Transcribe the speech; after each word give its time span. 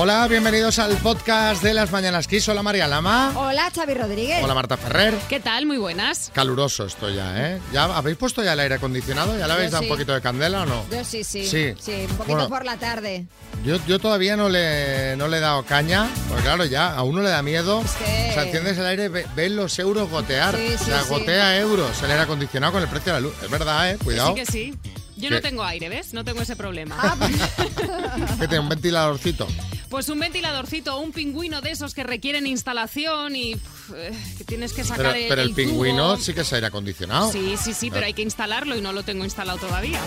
Hola, 0.00 0.28
bienvenidos 0.28 0.78
al 0.78 0.96
podcast 0.98 1.60
de 1.60 1.74
las 1.74 1.90
Mañanas 1.90 2.28
Kiss. 2.28 2.48
Hola 2.48 2.62
María 2.62 2.86
Lama. 2.86 3.32
Hola, 3.34 3.68
Xavi 3.74 3.94
Rodríguez. 3.94 4.44
Hola 4.44 4.54
Marta 4.54 4.76
Ferrer. 4.76 5.12
¿Qué 5.28 5.40
tal? 5.40 5.66
Muy 5.66 5.76
buenas. 5.76 6.30
Caluroso 6.32 6.86
esto 6.86 7.10
ya, 7.10 7.34
¿eh? 7.54 7.60
¿Ya 7.72 7.84
habéis 7.84 8.16
puesto 8.16 8.44
ya 8.44 8.52
el 8.52 8.60
aire 8.60 8.76
acondicionado? 8.76 9.36
¿Ya 9.36 9.48
le 9.48 9.52
habéis 9.54 9.70
Yo 9.70 9.72
dado 9.72 9.82
sí. 9.82 9.88
un 9.90 9.96
poquito 9.96 10.14
de 10.14 10.20
candela 10.20 10.62
o 10.62 10.66
no? 10.66 10.84
Yo 10.90 11.04
sí, 11.04 11.24
sí. 11.24 11.44
Sí. 11.48 11.74
un 12.08 12.16
poquito 12.16 12.24
Bueno. 12.36 12.48
por 12.48 12.64
la 12.64 12.76
tarde. 12.76 13.26
Yo, 13.64 13.84
yo 13.88 13.98
todavía 13.98 14.36
no 14.36 14.48
le, 14.48 15.16
no 15.16 15.26
le 15.26 15.38
he 15.38 15.40
dado 15.40 15.64
caña, 15.64 16.06
porque 16.28 16.44
claro, 16.44 16.64
ya 16.64 16.94
a 16.94 17.02
uno 17.02 17.20
le 17.20 17.30
da 17.30 17.42
miedo. 17.42 17.82
Es 17.84 17.90
que- 17.92 18.28
O 18.30 18.34
sea, 18.34 18.44
enciendes 18.44 18.78
el 18.78 18.86
aire, 18.86 19.08
ve- 19.08 19.26
ves 19.34 19.50
los 19.50 19.76
euros 19.80 20.08
gotear. 20.08 20.54
Sí, 20.54 20.74
o 20.74 20.78
sí, 20.78 20.84
sea, 20.84 21.02
sí. 21.02 21.08
gotea 21.08 21.58
euros 21.58 22.00
el 22.04 22.10
aire 22.12 22.22
acondicionado 22.22 22.74
con 22.74 22.82
el 22.82 22.88
precio 22.88 23.12
de 23.14 23.20
la 23.20 23.26
luz. 23.26 23.34
Es 23.42 23.50
verdad, 23.50 23.90
¿eh? 23.90 23.98
Cuidado. 24.04 24.28
Sí 24.28 24.34
que 24.36 24.46
sí. 24.46 24.74
Yo 25.16 25.28
¿Qué? 25.30 25.34
no 25.34 25.40
tengo 25.40 25.64
aire, 25.64 25.88
¿ves? 25.88 26.14
No 26.14 26.24
tengo 26.24 26.40
ese 26.42 26.54
problema. 26.54 26.96
Ah, 27.00 27.16
pues, 27.18 28.38
tiene 28.38 28.60
un 28.60 28.68
ventiladorcito. 28.68 29.48
Pues 29.90 30.08
un 30.10 30.18
ventiladorcito, 30.20 30.98
un 30.98 31.12
pingüino 31.12 31.62
de 31.62 31.70
esos 31.70 31.94
que 31.94 32.02
requieren 32.02 32.46
instalación 32.46 33.34
y 33.34 33.52
eh, 33.52 34.12
que 34.36 34.44
tienes 34.44 34.74
que 34.74 34.84
sacar 34.84 35.06
Pero, 35.06 35.16
el, 35.16 35.28
pero 35.28 35.42
el 35.42 35.48
el 35.48 35.54
pingüino 35.54 36.14
tubo. 36.14 36.22
sí 36.22 36.34
que 36.34 36.42
es 36.42 36.52
aire 36.52 36.66
acondicionado. 36.66 37.32
Sí, 37.32 37.54
sí, 37.62 37.72
sí, 37.72 37.90
pero 37.90 38.04
hay 38.04 38.12
que 38.12 38.20
instalarlo 38.22 38.76
y 38.76 38.82
no 38.82 38.92
lo 38.92 39.02
tengo 39.02 39.24
instalado 39.24 39.58
todavía. 39.58 40.00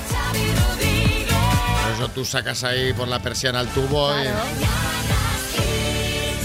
Por 1.84 1.94
eso 1.94 2.10
tú 2.14 2.24
sacas 2.26 2.64
ahí 2.64 2.94
por 2.94 3.08
la 3.08 3.22
persiana 3.24 3.62
el 3.62 3.68
tubo 3.70 4.12
y- 4.20 4.22
claro. 4.22 4.40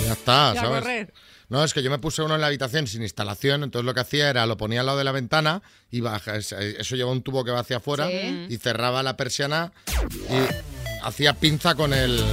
y 0.03 0.05
ya 0.07 0.13
está, 0.15 0.53
Y 0.55 0.59
a 0.59 0.61
¿sabes? 0.63 0.81
correr. 0.81 1.13
No, 1.49 1.63
es 1.63 1.75
que 1.75 1.83
yo 1.83 1.91
me 1.91 1.99
puse 1.99 2.23
uno 2.23 2.35
en 2.35 2.41
la 2.41 2.47
habitación 2.49 2.87
sin 2.89 3.03
instalación, 3.03 3.63
entonces 3.63 3.85
lo 3.85 3.93
que 3.95 4.01
hacía 4.01 4.31
era 4.31 4.47
lo 4.47 4.57
ponía 4.57 4.81
al 4.81 4.87
lado 4.87 4.99
de 4.99 5.05
la 5.05 5.13
ventana 5.13 5.63
y 5.91 6.01
baja, 6.01 6.37
es- 6.37 6.53
eso 6.53 6.97
lleva 6.97 7.13
un 7.13 7.23
tubo 7.23 7.45
que 7.45 7.51
va 7.53 7.61
hacia 7.61 7.77
afuera 7.77 8.09
Sí. 8.09 8.47
y 8.49 8.57
cerraba 8.57 9.03
la 9.03 9.17
persiana 9.17 9.73
y 10.11 11.05
hacía 11.05 11.35
pinza 11.35 11.75
con 11.75 11.93
el... 11.93 12.25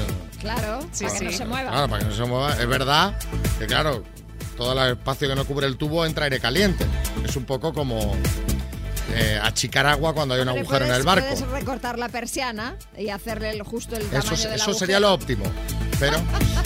Claro, 0.44 0.82
Sí, 0.92 1.06
para 1.06 1.14
que 1.16 1.20
sí. 1.20 1.26
no 1.26 1.32
se 1.32 1.46
mueva. 1.46 1.72
Claro, 1.72 1.88
para 1.90 2.04
que 2.04 2.10
no 2.10 2.16
se 2.16 2.24
mueva. 2.26 2.52
Es 2.54 2.68
verdad 2.68 3.14
que, 3.58 3.66
claro, 3.66 4.04
todo 4.58 4.74
el 4.86 4.92
espacio 4.92 5.28
que 5.28 5.36
no 5.36 5.46
cubre 5.46 5.66
el 5.66 5.78
tubo 5.78 6.06
entra 6.06 6.26
aire 6.26 6.40
caliente. 6.40 6.86
Es 7.26 7.36
un 7.36 7.46
poco 7.46 7.74
como 7.74 8.16
eh, 9.16 9.40
achicar 9.42 9.86
agua 9.86 10.14
cuando 10.14 10.34
hay 10.36 10.42
un 10.42 10.50
agujero 10.50 10.86
en 10.86 10.92
puedes- 10.92 10.98
el 10.98 11.04
barco. 11.04 11.28
Puedes 11.28 11.48
recortar 11.50 11.98
la 12.00 12.10
persiana 12.10 12.76
y 12.98 13.10
hacerle 13.10 13.52
el- 13.52 13.62
justo 13.64 13.96
el 13.96 14.04
tamaño 14.08 14.20
Eso, 14.34 14.44
del 14.48 14.54
eso 14.56 14.64
agujero. 14.64 14.74
sería 14.80 15.00
lo 15.00 15.14
óptimo. 15.14 15.46
Pero, 16.00 16.18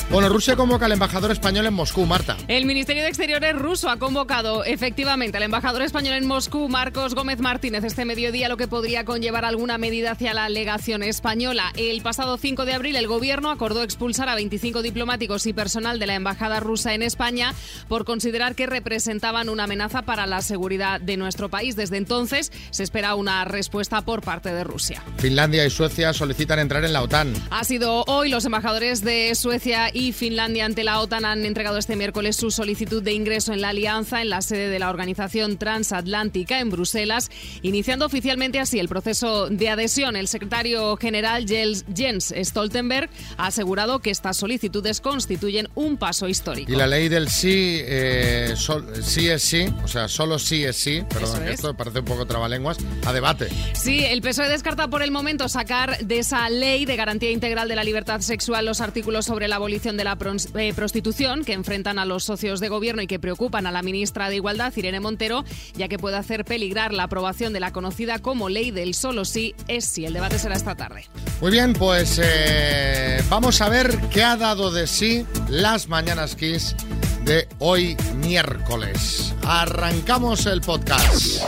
bueno, 0.10 0.30
Rusia 0.30 0.56
convoca 0.56 0.86
al 0.86 0.92
embajador 0.92 1.32
español 1.32 1.66
en 1.66 1.74
Moscú, 1.74 2.06
Marta. 2.06 2.38
El 2.48 2.66
Ministerio 2.66 3.04
de 3.04 3.10
Exteriores 3.10 3.56
ruso 3.56 3.90
ha 3.90 3.98
convocado 3.98 4.64
efectivamente 4.64 5.38
al 5.38 5.44
embajador 5.44 5.82
español 5.82 6.16
en 6.16 6.26
Moscú, 6.26 6.70
Marcos 6.70 7.14
Gómez 7.14 7.40
Martínez, 7.40 7.84
este 7.84 8.06
mediodía, 8.06 8.50
lo 8.50 8.58
que 8.58 8.68
podría 8.68 9.06
conllevar 9.06 9.46
alguna 9.46 9.78
medida 9.78 10.12
hacia 10.12 10.34
la 10.34 10.50
legación 10.50 11.04
española. 11.04 11.72
El 11.76 12.02
pasado 12.02 12.38
5 12.38 12.66
de 12.66 12.74
abril, 12.74 12.96
el 12.96 13.08
gobierno 13.08 13.52
acordó 13.52 13.84
expulsar 13.84 14.30
a 14.30 14.36
25 14.36 14.82
diplomáticos 14.82 15.46
y 15.46 15.54
personal 15.54 16.00
de 16.00 16.08
la 16.08 16.16
embajada 16.16 16.60
rusa 16.60 16.94
en 16.94 17.02
España 17.02 17.54
por 17.88 18.06
considerar 18.06 18.56
que 18.56 18.66
representaban 18.66 19.50
una 19.50 19.66
amenaza 19.66 20.04
para 20.04 20.26
la 20.26 20.42
seguridad 20.42 21.02
de 21.02 21.18
nuestro 21.18 21.50
país. 21.50 21.76
Desde 21.76 21.98
entonces 21.98 22.52
se 22.70 22.84
espera 22.84 23.16
una 23.16 23.46
respuesta 23.46 24.02
por 24.02 24.22
parte 24.22 24.54
de 24.54 24.64
Rusia. 24.64 25.04
Finlandia 25.18 25.66
y 25.66 25.70
Suecia 25.70 26.14
solicitan 26.14 26.60
entrar 26.60 26.86
en 26.86 26.94
la 26.94 27.02
OTAN. 27.02 27.34
Ha 27.50 27.64
sido 27.64 28.04
hoy 28.08 28.30
los 28.30 28.46
embajadores 28.46 29.02
de 29.02 29.17
Suecia 29.36 29.90
y 29.94 30.12
Finlandia 30.14 30.66
ante 30.66 30.84
la 30.84 31.00
OTAN 31.00 31.26
han 31.26 31.46
entregado 31.46 31.78
este 31.78 31.96
miércoles 31.96 32.36
su 32.36 32.52
solicitud 32.52 33.02
de 33.02 33.14
ingreso 33.14 33.54
en 33.54 33.62
la 33.62 33.70
alianza 33.70 34.22
en 34.22 34.30
la 34.30 34.42
sede 34.42 34.70
de 34.70 34.80
la 34.80 34.90
Organización 34.90 35.58
Transatlántica 35.58 36.60
en 36.60 36.70
Bruselas, 36.70 37.30
iniciando 37.62 38.06
oficialmente 38.06 38.60
así 38.60 38.80
el 38.80 38.88
proceso 38.88 39.50
de 39.50 39.70
adhesión. 39.70 40.16
El 40.16 40.28
secretario 40.28 40.96
general 40.98 41.46
Jens- 41.46 42.34
Stoltenberg 42.44 43.10
ha 43.38 43.48
asegurado 43.48 44.00
que 44.00 44.12
estas 44.12 44.38
solicitudes 44.38 45.02
constituyen 45.02 45.68
un 45.76 45.98
paso 45.98 46.28
histórico. 46.28 46.72
Y 46.72 46.76
la 46.76 46.86
ley 46.88 47.10
del 47.10 47.30
sí, 47.30 47.80
eh, 47.84 48.54
sol- 48.56 48.86
sí 49.02 49.28
es 49.30 49.42
sí, 49.42 49.66
o 49.84 49.88
sea, 49.88 50.08
solo 50.08 50.38
sí 50.40 50.64
es 50.64 50.76
sí, 50.78 51.04
perdón, 51.10 51.44
es. 51.48 51.56
esto 51.56 51.74
parece 51.76 52.00
un 52.00 52.06
poco 52.06 52.26
trabalenguas, 52.26 52.78
a 53.06 53.14
debate. 53.14 53.48
Sí, 53.74 54.04
el 54.04 54.22
PSOE 54.22 54.50
descarta 54.50 54.88
por 54.90 55.02
el 55.02 55.12
momento 55.12 55.48
sacar 55.50 55.98
de 56.00 56.20
esa 56.20 56.50
ley 56.50 56.86
de 56.86 56.96
garantía 56.96 57.32
integral 57.32 57.68
de 57.68 57.76
la 57.76 57.84
libertad 57.84 58.22
sexual 58.22 58.66
los 58.66 58.82
artículos 58.82 59.07
sobre 59.22 59.48
la 59.48 59.56
abolición 59.56 59.96
de 59.96 60.04
la 60.04 60.18
eh, 60.56 60.74
prostitución 60.74 61.46
que 61.46 61.54
enfrentan 61.54 61.98
a 61.98 62.06
los 62.06 62.26
socios 62.26 62.60
de 62.60 62.68
gobierno 62.68 63.02
y 63.02 63.08
que 63.08 63.20
preocupan 63.20 63.66
a 63.66 63.72
la 63.72 63.82
ministra 63.82 64.30
de 64.30 64.36
Igualdad, 64.36 64.74
Irene 64.76 65.00
Montero, 65.00 65.46
ya 65.76 65.88
que 65.88 65.98
puede 65.98 66.18
hacer 66.18 66.44
peligrar 66.44 66.94
la 66.94 67.04
aprobación 67.04 67.54
de 67.54 67.62
la 67.62 67.72
conocida 67.72 68.20
como 68.20 68.50
ley 68.50 68.72
del 68.72 68.94
solo 68.94 69.24
sí 69.24 69.56
es 69.68 69.86
sí. 69.86 70.06
El 70.06 70.14
debate 70.14 70.38
será 70.40 70.56
esta 70.56 70.76
tarde. 70.76 71.06
Muy 71.42 71.52
bien, 71.52 71.74
pues 71.74 72.20
eh, 72.22 73.24
vamos 73.30 73.62
a 73.62 73.70
ver 73.70 73.98
qué 74.12 74.24
ha 74.24 74.36
dado 74.36 74.72
de 74.72 74.88
sí 74.88 75.26
las 75.50 75.88
Mañanas 75.88 76.36
Kiss 76.36 76.76
de 77.24 77.48
hoy 77.60 77.96
miércoles. 78.18 79.34
Arrancamos 79.44 80.46
el 80.46 80.62
podcast. 80.62 81.42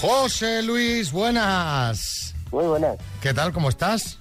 José 0.00 0.62
Luis, 0.62 1.10
buenas. 1.12 2.34
Muy 2.52 2.64
buenas. 2.66 2.96
¿Qué 3.20 3.34
tal? 3.34 3.52
¿Cómo 3.52 3.68
estás? 3.68 4.18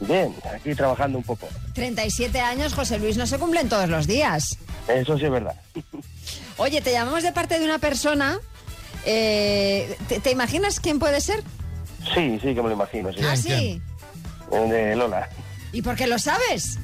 Bien, 0.00 0.34
aquí 0.54 0.74
trabajando 0.74 1.18
un 1.18 1.24
poco. 1.24 1.48
37 1.74 2.40
años, 2.40 2.74
José 2.74 2.98
Luis, 2.98 3.16
no 3.16 3.26
se 3.26 3.38
cumplen 3.38 3.68
todos 3.68 3.88
los 3.88 4.06
días. 4.06 4.58
Eso 4.88 5.16
sí 5.18 5.26
es 5.26 5.30
verdad. 5.30 5.54
Oye, 6.56 6.80
te 6.80 6.92
llamamos 6.92 7.22
de 7.22 7.32
parte 7.32 7.58
de 7.58 7.64
una 7.64 7.78
persona. 7.78 8.38
eh, 9.04 9.96
¿te, 10.08 10.20
te 10.20 10.30
imaginas 10.30 10.80
quién 10.80 10.98
puede 10.98 11.20
ser? 11.20 11.42
Sí, 12.14 12.38
sí 12.42 12.54
que 12.54 12.62
me 12.62 12.68
lo 12.68 12.72
imagino, 12.72 13.10
sí. 13.10 13.16
¿Quién, 13.18 13.28
ah, 13.30 13.36
sí. 13.36 13.82
Eh, 14.52 14.58
De 14.68 14.96
Lola. 14.96 15.28
¿Y 15.72 15.82
por 15.82 15.94
qué 15.96 16.06
lo 16.06 16.18
sabes? 16.18 16.78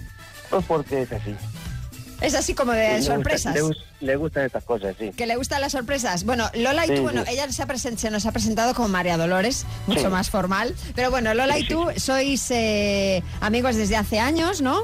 Pues 0.50 0.64
porque 0.66 1.02
es 1.02 1.12
así. 1.12 1.34
Es 2.20 2.34
así 2.34 2.54
como 2.54 2.72
de 2.72 2.94
Le 2.94 3.02
sorpresas. 3.02 3.56
Le 4.00 4.16
gustan 4.16 4.44
estas 4.46 4.64
cosas, 4.64 4.94
sí. 4.98 5.10
Que 5.16 5.26
le 5.26 5.36
gustan 5.36 5.60
las 5.60 5.72
sorpresas. 5.72 6.24
Bueno, 6.24 6.48
Lola 6.54 6.84
y 6.84 6.88
Sí, 6.88 6.94
tú, 6.96 7.02
bueno, 7.02 7.24
sí. 7.24 7.32
ella 7.32 7.50
se, 7.50 7.62
ha 7.62 7.76
se 7.96 8.10
nos 8.10 8.26
ha 8.26 8.32
presentado 8.32 8.74
como 8.74 8.88
María 8.88 9.16
Dolores, 9.16 9.64
mucho 9.86 10.00
Sí. 10.02 10.06
más 10.08 10.30
formal. 10.30 10.74
Pero 10.94 11.10
bueno, 11.10 11.32
Lola 11.34 11.58
y 11.58 11.62
Sí, 11.62 11.68
tú 11.68 11.86
sois 11.96 12.50
eh, 12.50 13.22
amigos 13.40 13.76
desde 13.76 13.96
hace 13.96 14.18
años, 14.20 14.60
¿no? 14.60 14.82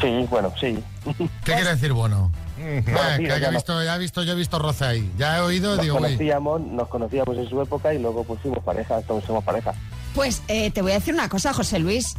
Sí, 0.00 0.26
bueno, 0.30 0.52
sí. 0.60 0.78
¿Qué 1.44 1.52
quiere 1.54 1.70
decir 1.70 1.92
bueno? 1.92 2.30
Eh, 2.60 2.82
sí, 2.84 3.22
que 3.22 3.28
ya 3.28 3.38
ya 3.38 3.48
he 3.48 3.50
no. 3.52 3.58
visto, 3.58 3.82
ya 3.84 3.94
he 3.94 3.98
visto, 3.98 4.22
yo 4.24 4.32
he 4.32 4.36
visto 4.36 4.58
roce 4.58 4.84
ahí. 4.84 5.12
Ya 5.16 5.38
he 5.38 5.40
oído, 5.40 5.74
Nos 5.76 5.82
digo, 5.82 5.96
uy. 5.96 6.02
conocíamos, 6.02 6.60
nos 6.60 6.88
conocíamos 6.88 7.36
en 7.38 7.48
su 7.48 7.60
época 7.62 7.94
y 7.94 7.98
luego 8.00 8.24
pues 8.24 8.40
fuimos 8.40 8.62
pareja, 8.64 9.00
todos 9.02 9.24
somos 9.24 9.44
pareja. 9.44 9.72
Pues 10.14 10.42
eh, 10.48 10.70
te 10.72 10.82
voy 10.82 10.90
a 10.92 10.94
decir 10.96 11.14
una 11.14 11.28
cosa, 11.28 11.52
José 11.52 11.78
Luis. 11.78 12.14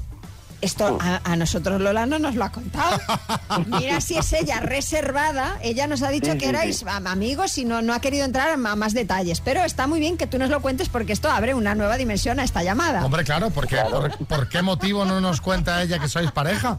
Esto 0.62 0.97
a, 1.02 1.22
a 1.24 1.36
nosotros 1.36 1.80
Lola 1.80 2.06
no 2.06 2.20
nos 2.20 2.36
lo 2.36 2.44
ha 2.44 2.52
contado. 2.52 3.00
Mira 3.68 4.02
si 4.02 4.18
es 4.18 4.34
ella 4.34 4.59
reservada. 4.59 5.58
Ella 5.62 5.88
nos 5.88 6.02
ha 6.03 6.09
dicho 6.09 6.34
Sí, 6.34 6.38
que 6.38 6.46
sí, 6.46 6.50
erais 6.50 6.78
sí. 6.80 6.86
amigos 7.06 7.58
y 7.58 7.66
no, 7.66 7.81
no 7.81 7.94
ha 7.94 8.02
querido 8.02 8.25
entrar 8.25 8.50
a 8.50 8.58
más 8.58 8.94
detalles. 8.94 9.40
Pero 9.42 9.64
está 9.64 9.88
muy 9.88 10.00
bien 10.00 10.18
que 10.18 10.28
tú 10.28 10.38
nos 10.38 10.50
lo 10.50 10.62
cuentes 10.62 10.90
porque 10.90 11.14
esto 11.14 11.30
abre 11.30 11.53
una 11.53 11.75
nueva 11.75 11.96
dimensión 11.97 12.40
a 12.40 12.44
esta 12.44 12.62
llamada. 12.64 13.06
Hombre, 13.06 13.24
claro, 13.24 13.50
porque 13.52 13.78
¿por, 13.90 14.18
por 14.28 14.50
qué 14.50 14.62
motivo 14.62 15.06
no 15.06 15.22
nos 15.22 15.40
cuenta 15.42 15.81
ella 15.81 16.00
que 16.00 16.09
sois 16.09 16.31
pareja? 16.31 16.78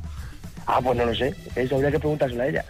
Ah, 0.67 0.81
pues 0.83 0.97
no 0.99 1.05
lo 1.07 1.15
sé. 1.15 1.35
Eso 1.57 1.77
habría 1.77 1.91
que 1.91 1.99
preguntárselo 1.99 2.43
a 2.43 2.47
ella. 2.47 2.65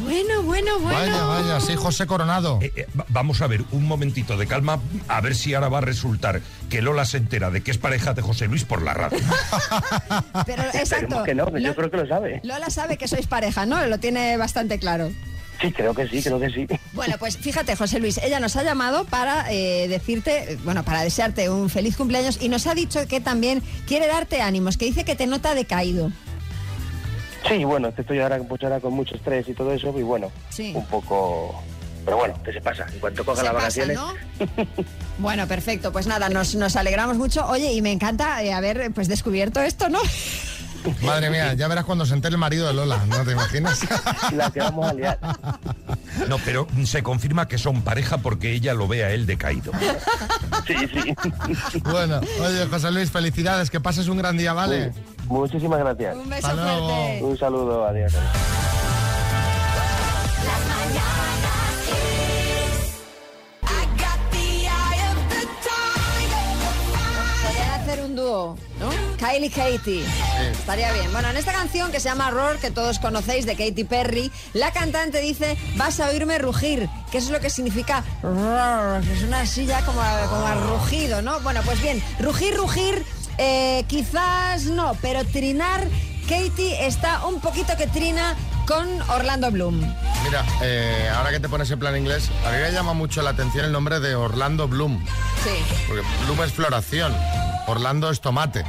Bueno, 0.00 0.42
bueno, 0.42 0.78
bueno. 0.80 0.98
Vaya, 0.98 1.24
vaya, 1.24 1.60
sí, 1.60 1.74
José 1.76 2.06
Coronado. 2.06 2.58
Eh, 2.62 2.72
eh, 2.74 2.86
va- 2.98 3.06
vamos 3.08 3.40
a 3.42 3.46
ver, 3.46 3.64
un 3.70 3.86
momentito 3.86 4.36
de 4.36 4.46
calma, 4.46 4.80
a 5.08 5.20
ver 5.20 5.34
si 5.36 5.54
ahora 5.54 5.68
va 5.68 5.78
a 5.78 5.82
resultar 5.82 6.40
que 6.68 6.82
Lola 6.82 7.04
se 7.04 7.18
entera 7.18 7.50
de 7.50 7.62
que 7.62 7.70
es 7.70 7.78
pareja 7.78 8.12
de 8.14 8.22
José 8.22 8.46
Luis 8.48 8.64
por 8.64 8.82
la 8.82 8.94
radio. 8.94 9.18
Pero 10.46 10.62
exacto. 10.74 11.22
Que 11.22 11.34
no, 11.34 11.46
que 11.52 11.62
yo 11.62 11.74
creo 11.74 11.90
que 11.90 11.96
lo 11.98 12.08
sabe. 12.08 12.40
Lola 12.42 12.70
sabe 12.70 12.96
que 12.96 13.08
sois 13.08 13.26
pareja, 13.26 13.66
¿no? 13.66 13.84
Lo 13.86 13.98
tiene 13.98 14.36
bastante 14.36 14.78
claro. 14.78 15.10
Sí, 15.60 15.70
creo 15.70 15.94
que 15.94 16.08
sí, 16.08 16.20
creo 16.20 16.40
que 16.40 16.50
sí. 16.50 16.66
Bueno, 16.94 17.14
pues 17.18 17.36
fíjate, 17.38 17.76
José 17.76 18.00
Luis, 18.00 18.18
ella 18.18 18.40
nos 18.40 18.56
ha 18.56 18.64
llamado 18.64 19.04
para 19.04 19.46
eh, 19.52 19.86
decirte, 19.88 20.58
bueno, 20.64 20.82
para 20.84 21.02
desearte 21.02 21.48
un 21.48 21.70
feliz 21.70 21.96
cumpleaños 21.96 22.38
y 22.42 22.48
nos 22.48 22.66
ha 22.66 22.74
dicho 22.74 23.06
que 23.06 23.20
también 23.20 23.62
quiere 23.86 24.08
darte 24.08 24.42
ánimos, 24.42 24.76
que 24.76 24.86
dice 24.86 25.04
que 25.04 25.14
te 25.14 25.26
nota 25.28 25.54
decaído. 25.54 26.10
Sí, 27.48 27.64
bueno, 27.64 27.92
estoy 27.96 28.20
ahora, 28.20 28.38
pues 28.48 28.62
ahora 28.62 28.80
con 28.80 28.92
mucho 28.94 29.14
estrés 29.16 29.48
y 29.48 29.54
todo 29.54 29.72
eso, 29.72 29.92
y 29.98 30.02
bueno, 30.02 30.30
Sí. 30.50 30.72
un 30.74 30.86
poco... 30.86 31.62
Pero 32.04 32.18
bueno, 32.18 32.34
que 32.42 32.52
se 32.52 32.60
pasa. 32.60 32.84
En 32.92 32.98
cuanto 33.00 33.24
coja 33.24 33.38
Se 33.38 33.44
las 33.44 33.52
pasa, 33.54 33.64
vacaciones... 33.86 33.96
¿no? 33.96 34.14
Bueno, 35.18 35.46
perfecto. 35.46 35.90
Pues 35.92 36.06
nada, 36.06 36.28
nos, 36.28 36.54
nos 36.56 36.76
alegramos 36.76 37.16
mucho. 37.16 37.46
Oye, 37.46 37.72
y 37.72 37.80
me 37.80 37.92
encanta 37.92 38.42
eh, 38.42 38.52
haber 38.52 38.90
pues 38.92 39.08
descubierto 39.08 39.62
esto, 39.62 39.88
¿no? 39.88 40.00
Madre 41.02 41.30
mía, 41.30 41.54
ya 41.54 41.66
verás 41.66 41.84
cuando 41.86 42.04
se 42.04 42.12
entere 42.12 42.34
el 42.34 42.38
marido 42.38 42.66
de 42.66 42.74
Lola, 42.74 43.02
¿no 43.06 43.24
te 43.24 43.32
imaginas? 43.32 43.80
La 44.34 44.50
que 44.50 44.60
vamos 44.60 44.86
a 44.86 44.92
liar. 44.92 45.18
No, 46.28 46.36
pero 46.44 46.66
se 46.84 47.02
confirma 47.02 47.48
que 47.48 47.56
son 47.56 47.80
pareja 47.82 48.18
porque 48.18 48.52
ella 48.52 48.74
lo 48.74 48.86
ve 48.86 49.02
a 49.04 49.10
él 49.12 49.24
decaído. 49.24 49.72
Sí, 50.66 50.74
sí. 50.92 51.80
Bueno, 51.84 52.20
oye, 52.40 52.66
José 52.66 52.90
Luis, 52.90 53.10
felicidades, 53.10 53.70
que 53.70 53.80
pases 53.80 54.08
un 54.08 54.18
gran 54.18 54.36
día, 54.36 54.52
¿vale? 54.52 54.92
Muchísimas 55.28 55.78
gracias. 55.80 56.16
Un 56.16 56.28
beso 56.28 56.46
Hasta 56.46 56.62
luego. 56.62 56.88
fuerte. 56.88 57.24
Un 57.24 57.38
saludo, 57.38 57.86
adiós. 57.86 58.14
un 68.04 68.16
dúo, 68.16 68.56
¿no? 68.78 68.90
Kylie 69.16 69.50
Katie. 69.50 70.04
Estaría 70.50 70.92
bien. 70.92 71.12
Bueno, 71.12 71.28
en 71.30 71.36
esta 71.36 71.52
canción 71.52 71.90
que 71.92 72.00
se 72.00 72.08
llama 72.08 72.30
Roar, 72.30 72.58
que 72.58 72.70
todos 72.70 72.98
conocéis, 72.98 73.46
de 73.46 73.56
Katy 73.56 73.84
Perry, 73.84 74.30
la 74.52 74.72
cantante 74.72 75.20
dice, 75.20 75.56
vas 75.76 76.00
a 76.00 76.08
oírme 76.08 76.38
rugir, 76.38 76.88
que 77.10 77.18
eso 77.18 77.28
es 77.28 77.32
lo 77.32 77.40
que 77.40 77.50
significa 77.50 78.04
roar, 78.22 79.02
que 79.02 79.12
es 79.12 79.22
una 79.22 79.46
silla 79.46 79.84
como, 79.84 80.00
como 80.28 80.46
a 80.46 80.54
rugido, 80.54 81.22
¿no? 81.22 81.40
Bueno, 81.40 81.60
pues 81.64 81.80
bien, 81.82 82.02
rugir, 82.20 82.56
rugir, 82.56 83.04
eh, 83.38 83.84
quizás 83.88 84.64
no, 84.64 84.96
pero 85.02 85.24
trinar, 85.24 85.86
Katie 86.28 86.86
está 86.86 87.26
un 87.26 87.40
poquito 87.40 87.76
que 87.76 87.86
trina 87.86 88.34
con 88.66 88.86
Orlando 89.10 89.50
Bloom. 89.50 89.80
Mira, 90.24 90.44
eh, 90.62 91.10
ahora 91.14 91.30
que 91.30 91.40
te 91.40 91.48
pones 91.48 91.70
en 91.70 91.78
plan 91.78 91.96
inglés, 91.96 92.30
a 92.46 92.50
mí 92.50 92.56
me 92.58 92.72
llama 92.72 92.94
mucho 92.94 93.20
la 93.22 93.30
atención 93.30 93.64
el 93.66 93.72
nombre 93.72 94.00
de 94.00 94.14
Orlando 94.14 94.66
Bloom. 94.68 95.04
Sí. 95.44 95.82
Porque 95.86 96.02
Bloom 96.24 96.42
es 96.42 96.52
floración, 96.52 97.14
Orlando 97.66 98.10
es 98.10 98.20
tomate. 98.20 98.64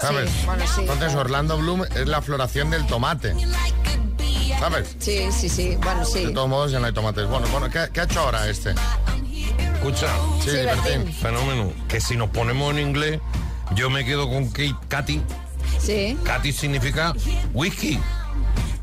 ¿Sabes? 0.00 0.30
Sí, 0.30 0.46
bueno, 0.46 0.64
sí. 0.66 0.80
Entonces 0.82 1.14
Orlando 1.14 1.56
Bloom 1.58 1.84
es 1.84 2.06
la 2.06 2.22
floración 2.22 2.70
del 2.70 2.86
tomate. 2.86 3.34
¿Sabes? 4.58 4.96
Sí, 4.98 5.26
sí, 5.32 5.48
sí. 5.48 5.76
Bueno, 5.82 6.04
sí. 6.04 6.24
De 6.26 6.32
todos 6.32 6.48
modos 6.48 6.70
ya 6.72 6.78
no 6.78 6.86
hay 6.86 6.92
tomates. 6.92 7.26
Bueno, 7.26 7.46
bueno, 7.48 7.68
¿qué, 7.68 7.88
qué 7.92 8.00
ha 8.00 8.04
hecho 8.04 8.20
ahora 8.20 8.48
este? 8.48 8.74
Escucha, 9.74 10.06
Sí, 10.42 10.50
Sí, 10.50 10.56
Bertín. 10.56 10.82
Bertín. 10.84 11.12
fenómeno, 11.12 11.72
que 11.88 12.00
si 12.00 12.16
nos 12.16 12.30
ponemos 12.30 12.72
en 12.72 12.78
inglés, 12.80 13.20
yo 13.74 13.90
me 13.90 14.04
quedo 14.04 14.28
con 14.28 14.48
Kate, 14.48 14.74
Katy. 14.88 15.20
Sí. 15.78 16.16
Katy 16.24 16.52
significa 16.52 17.14
whisky. 17.52 17.98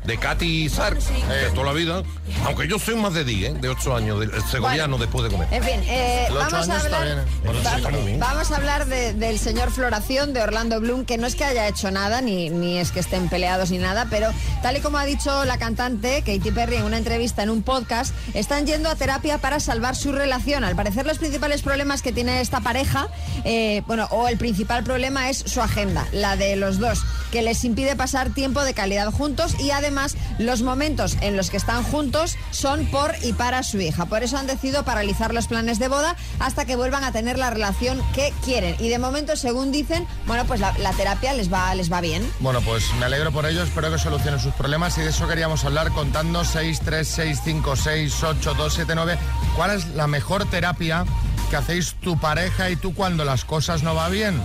De 0.04 0.18
Katy 0.18 0.68
Sark, 0.68 0.98
de 1.00 1.50
toda 1.54 1.66
la 1.66 1.72
vida. 1.72 2.02
Aunque 2.44 2.68
yo 2.68 2.78
soy 2.78 2.94
más 2.96 3.14
de 3.14 3.24
10, 3.24 3.54
¿eh? 3.54 3.58
de 3.58 3.68
8 3.70 3.96
años, 3.96 4.20
del 4.20 4.30
segoviano 4.50 4.98
después 4.98 5.24
de 5.24 5.30
comer. 5.30 5.48
En 5.50 5.62
fin, 5.62 5.80
eh, 5.86 6.26
vamos, 6.30 6.68
a 6.68 6.80
hablar, 6.80 7.06
¿eh? 7.06 7.14
Bueno, 7.42 7.60
va- 7.64 8.26
vamos 8.26 8.50
a 8.52 8.56
hablar 8.56 8.86
de- 8.86 9.14
del 9.14 9.38
señor 9.38 9.70
Floración 9.70 10.34
de 10.34 10.42
Orlando 10.42 10.78
Bloom, 10.78 11.06
que 11.06 11.16
no 11.16 11.26
es 11.26 11.34
que 11.36 11.44
haya 11.44 11.66
hecho 11.68 11.90
nada, 11.90 12.20
ni, 12.20 12.50
ni 12.50 12.76
es 12.78 12.92
que 12.92 13.00
estén 13.00 13.30
peleados 13.30 13.70
ni 13.70 13.78
nada, 13.78 14.06
pero 14.10 14.28
tal 14.62 14.76
y 14.76 14.80
como 14.80 14.98
ha 14.98 15.06
dicho 15.06 15.44
la 15.46 15.56
cantante 15.56 16.20
Katy 16.22 16.50
Perry 16.50 16.76
en 16.76 16.84
una 16.84 16.98
entrevista 16.98 17.42
en 17.42 17.48
un 17.48 17.62
podcast, 17.62 18.14
están 18.34 18.66
yendo 18.66 18.90
a 18.90 18.96
terapia 18.96 19.38
para 19.38 19.58
salvar 19.58 19.96
su 19.96 20.12
relación. 20.12 20.64
Al 20.64 20.76
parecer 20.76 21.06
los 21.06 21.16
principales 21.18 21.62
problemas 21.62 22.02
que 22.02 22.12
tiene 22.12 22.42
esta 22.42 22.60
pareja, 22.60 23.08
eh, 23.44 23.82
bueno, 23.86 24.06
o 24.10 24.28
el 24.28 24.36
principal 24.36 24.84
problema 24.84 25.30
es 25.30 25.38
su 25.38 25.62
agenda, 25.62 26.06
la 26.12 26.36
de 26.36 26.56
los 26.56 26.78
dos, 26.78 27.00
que 27.32 27.40
les 27.40 27.64
impide 27.64 27.96
pasar 27.96 28.30
tiempo 28.30 28.62
de 28.64 28.74
calidad 28.74 29.10
juntos 29.10 29.54
y 29.58 29.70
además 29.70 29.93
los 30.38 30.62
momentos 30.62 31.16
en 31.20 31.36
los 31.36 31.50
que 31.50 31.56
están 31.56 31.82
juntos 31.84 32.36
son 32.50 32.86
por 32.86 33.14
y 33.22 33.32
para 33.32 33.62
su 33.62 33.80
hija. 33.80 34.06
Por 34.06 34.22
eso 34.22 34.36
han 34.36 34.46
decidido 34.46 34.84
paralizar 34.84 35.34
los 35.34 35.46
planes 35.46 35.78
de 35.78 35.88
boda 35.88 36.16
hasta 36.38 36.64
que 36.64 36.76
vuelvan 36.76 37.04
a 37.04 37.12
tener 37.12 37.38
la 37.38 37.50
relación 37.50 38.00
que 38.14 38.32
quieren. 38.44 38.76
Y 38.78 38.88
de 38.88 38.98
momento, 38.98 39.36
según 39.36 39.72
dicen, 39.72 40.06
bueno, 40.26 40.44
pues 40.46 40.60
la, 40.60 40.76
la 40.78 40.92
terapia 40.92 41.32
les 41.32 41.52
va, 41.52 41.74
les 41.74 41.92
va 41.92 42.00
bien. 42.00 42.28
Bueno, 42.40 42.60
pues 42.62 42.84
me 42.98 43.06
alegro 43.06 43.32
por 43.32 43.46
ello, 43.46 43.62
espero 43.62 43.90
que 43.90 43.98
solucionen 43.98 44.40
sus 44.40 44.52
problemas 44.54 44.96
y 44.98 45.02
de 45.02 45.10
eso 45.10 45.28
queríamos 45.28 45.64
hablar 45.64 45.90
contando 45.92 46.44
636568279. 46.44 49.18
¿Cuál 49.56 49.70
es 49.72 49.86
la 49.88 50.06
mejor 50.06 50.44
terapia 50.46 51.04
que 51.50 51.56
hacéis 51.56 51.94
tu 51.94 52.18
pareja 52.18 52.70
y 52.70 52.76
tú 52.76 52.94
cuando 52.94 53.24
las 53.24 53.44
cosas 53.44 53.82
no 53.82 53.94
va 53.94 54.08
bien? 54.08 54.40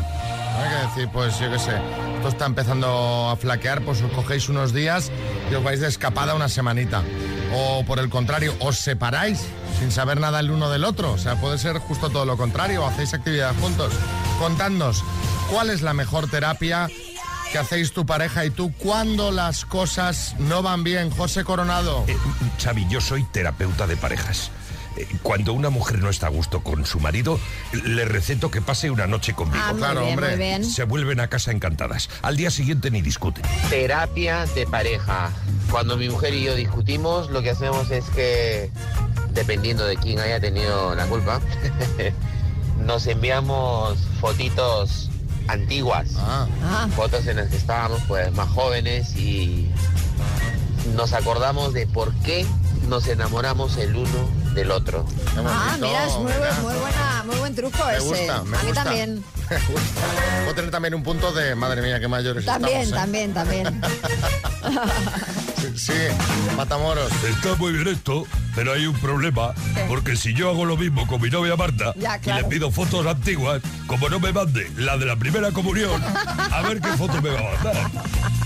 Hay 0.60 0.69
que 0.69 0.75
decir, 0.88 1.10
pues 1.13 1.40
yo 1.40 1.50
qué 1.51 1.60
sé, 1.60 1.72
esto 2.19 2.30
está 2.30 2.45
empezando 2.48 3.30
a 3.30 3.38
flaquear, 3.38 3.81
pues 3.81 4.01
os 4.01 4.12
cogéis 4.12 4.50
unos 4.50 4.74
días 4.74 5.10
y 5.50 5.56
os 5.56 5.63
vais 5.63 5.80
de 5.80 5.88
escapada 5.88 6.36
una 6.36 6.50
semanita. 6.50 7.01
O 7.54 7.86
por 7.86 7.98
el 8.00 8.10
contrario, 8.10 8.54
os 8.60 8.77
separáis 8.77 9.39
sin 9.80 9.89
saber 9.89 10.19
nada 10.19 10.42
el 10.42 10.51
uno 10.51 10.69
del 10.69 10.83
otro. 10.83 11.13
O 11.13 11.18
sea, 11.18 11.39
puede 11.39 11.57
ser 11.57 11.77
justo 11.80 12.10
todo 12.10 12.25
lo 12.25 12.36
contrario, 12.36 12.86
hacéis 12.86 13.13
actividad 13.13 13.56
juntos. 13.62 13.94
Contadnos, 14.38 15.01
¿cuál 15.50 15.69
es 15.69 15.81
la 15.81 15.94
mejor 15.94 16.30
terapia 16.30 16.89
que 17.54 17.57
hacéis 17.57 17.94
tu 17.94 18.06
pareja 18.06 18.44
y 18.44 18.50
tú 18.50 18.74
cuando 18.77 19.31
las 19.31 19.63
cosas 19.63 20.36
no 20.39 20.62
van 20.62 20.83
bien? 20.83 21.12
José 21.12 21.45
Coronado. 21.45 22.04
Eh, 22.07 22.18
Xavi, 22.62 22.86
yo 22.89 23.00
soy 23.00 23.24
terapeuta 23.24 23.88
de 23.88 23.95
parejas. 23.95 24.51
Cuando 25.24 25.54
una 25.54 25.69
mujer 25.69 26.00
no 26.00 26.10
está 26.10 26.28
a 26.28 26.30
gusto 26.30 26.62
con 26.63 26.86
su 26.86 27.00
marido, 27.00 27.40
le 27.86 28.06
receto 28.06 28.51
que 28.51 28.62
pase 28.62 28.90
una 28.92 29.07
noche 29.07 29.34
conmigo. 29.34 29.62
Ah, 29.66 29.72
muy 29.72 29.80
claro, 29.80 30.01
bien, 30.01 30.13
hombre. 30.13 30.30
muy 30.30 30.38
bien. 30.38 30.66
Se 30.66 30.84
vuelven 30.84 31.19
a 31.19 31.28
casa 31.28 31.51
encantadas. 31.51 32.10
Al 32.22 32.38
día 32.38 32.51
siguiente 32.51 32.92
ni 32.92 33.01
discuten. 33.01 33.44
Terapia 33.69 34.46
de 34.56 34.66
pareja. 34.66 35.31
Cuando 35.72 35.98
mi 35.98 36.10
mujer 36.10 36.34
y 36.34 36.44
yo 36.44 36.56
discutimos, 36.56 37.30
lo 37.30 37.42
que 37.42 37.51
hacemos 37.51 37.92
es 37.92 38.06
que, 38.10 38.72
dependiendo 39.34 39.86
de 39.86 39.98
quién 39.98 40.19
haya 40.19 40.40
tenido 40.40 40.96
la 40.96 41.06
culpa, 41.06 41.40
nos 42.86 43.06
enviamos 43.07 43.98
fotitos 44.19 45.10
antiguas, 45.48 46.12
Ah, 46.18 46.48
Ah, 46.63 46.88
fotos 46.96 47.25
en 47.28 47.38
las 47.38 47.50
que 47.50 47.57
estábamos 47.57 48.01
pues 48.07 48.31
más 48.34 48.50
jóvenes 48.50 49.16
y 49.16 49.69
nos 50.96 51.13
acordamos 51.13 51.74
de 51.74 51.88
por 51.88 52.13
qué 52.22 52.46
nos 52.88 53.07
enamoramos 53.07 53.78
el 53.78 53.96
uno 53.96 54.30
del 54.54 54.72
otro. 54.72 55.06
ah, 55.38 55.78
mira, 55.80 56.06
es 56.06 56.13
muy, 56.16 56.31
muy 56.62 56.75
buena, 56.80 57.24
muy 57.25 57.36
buen 57.38 57.56
truco 57.56 57.78
Me 57.86 57.98
ese. 57.98 58.06
gusta, 58.07 58.44
me 58.44 58.57
a 58.57 58.62
mí 58.62 58.68
gusta. 58.68 58.84
también. 58.84 59.24
Me 59.50 59.57
gusta. 59.57 60.01
Puedo 60.42 60.56
tener 60.56 60.72
también 60.72 60.94
un 60.94 61.04
punto 61.04 61.31
de, 61.31 61.56
madre 61.56 61.81
mía, 61.81 62.00
qué 62.00 62.07
mayores 62.07 62.46
También, 62.46 62.81
estamos. 62.81 63.16
¿eh? 63.16 63.31
también, 63.34 63.34
también. 63.34 63.81
Sí, 65.79 65.93
Matamoros. 66.57 67.09
Está 67.23 67.55
muy 67.55 67.71
bien 67.71 67.87
esto, 67.87 68.25
pero 68.53 68.73
hay 68.73 68.85
un 68.85 68.95
problema, 68.99 69.53
porque 69.87 70.17
si 70.17 70.33
yo 70.33 70.49
hago 70.49 70.65
lo 70.65 70.75
mismo 70.75 71.07
con 71.07 71.21
mi 71.21 71.29
novia 71.29 71.55
Marta 71.55 71.93
Ya, 71.95 72.19
y 72.21 72.33
le 72.33 72.43
pido 72.43 72.69
fotos 72.69 73.05
antiguas, 73.05 73.61
como 73.87 74.09
no 74.09 74.19
me 74.19 74.33
mande 74.33 74.69
la 74.75 74.97
de 74.97 75.05
la 75.05 75.15
primera 75.15 75.53
comunión, 75.53 76.03
a 76.51 76.61
ver 76.63 76.81
qué 76.81 76.89
foto 76.89 77.21
me 77.21 77.29
va 77.29 77.39
a 77.39 77.43
mandar. 77.53 77.91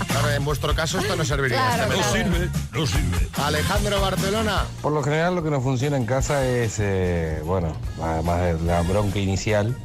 Claro, 0.06 0.30
en 0.30 0.44
vuestro 0.44 0.76
caso 0.76 1.00
esto 1.00 1.16
no 1.16 1.24
serviría. 1.24 1.56
Claro, 1.56 1.92
este 1.92 1.96
No 1.96 2.12
sirve, 2.12 2.50
no 2.72 2.86
sirve. 2.86 3.28
Alejandro 3.42 4.00
Barcelona. 4.00 4.62
Por 4.80 4.92
lo 4.92 5.02
general 5.02 5.34
lo 5.34 5.42
que 5.42 5.50
nos 5.50 5.64
funciona 5.64 5.96
en 5.96 6.06
casa 6.06 6.46
es, 6.46 6.76
eh, 6.78 7.40
bueno, 7.44 7.76
además 8.00 8.42
de 8.42 8.60
la 8.64 8.82
bronca 8.82 9.18
inicial, 9.18 9.76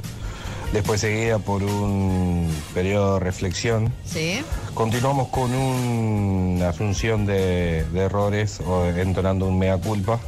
después 0.73 1.01
seguida 1.01 1.39
por 1.39 1.63
un 1.63 2.49
periodo 2.73 3.15
de 3.15 3.19
reflexión. 3.21 3.93
Sí. 4.05 4.41
Continuamos 4.73 5.29
con 5.29 5.53
una 5.53 6.69
asunción 6.69 7.25
de, 7.25 7.85
de 7.85 7.99
errores 7.99 8.59
o 8.65 8.85
entonando 8.85 9.45
un 9.45 9.57
mea 9.57 9.77
culpa. 9.77 10.19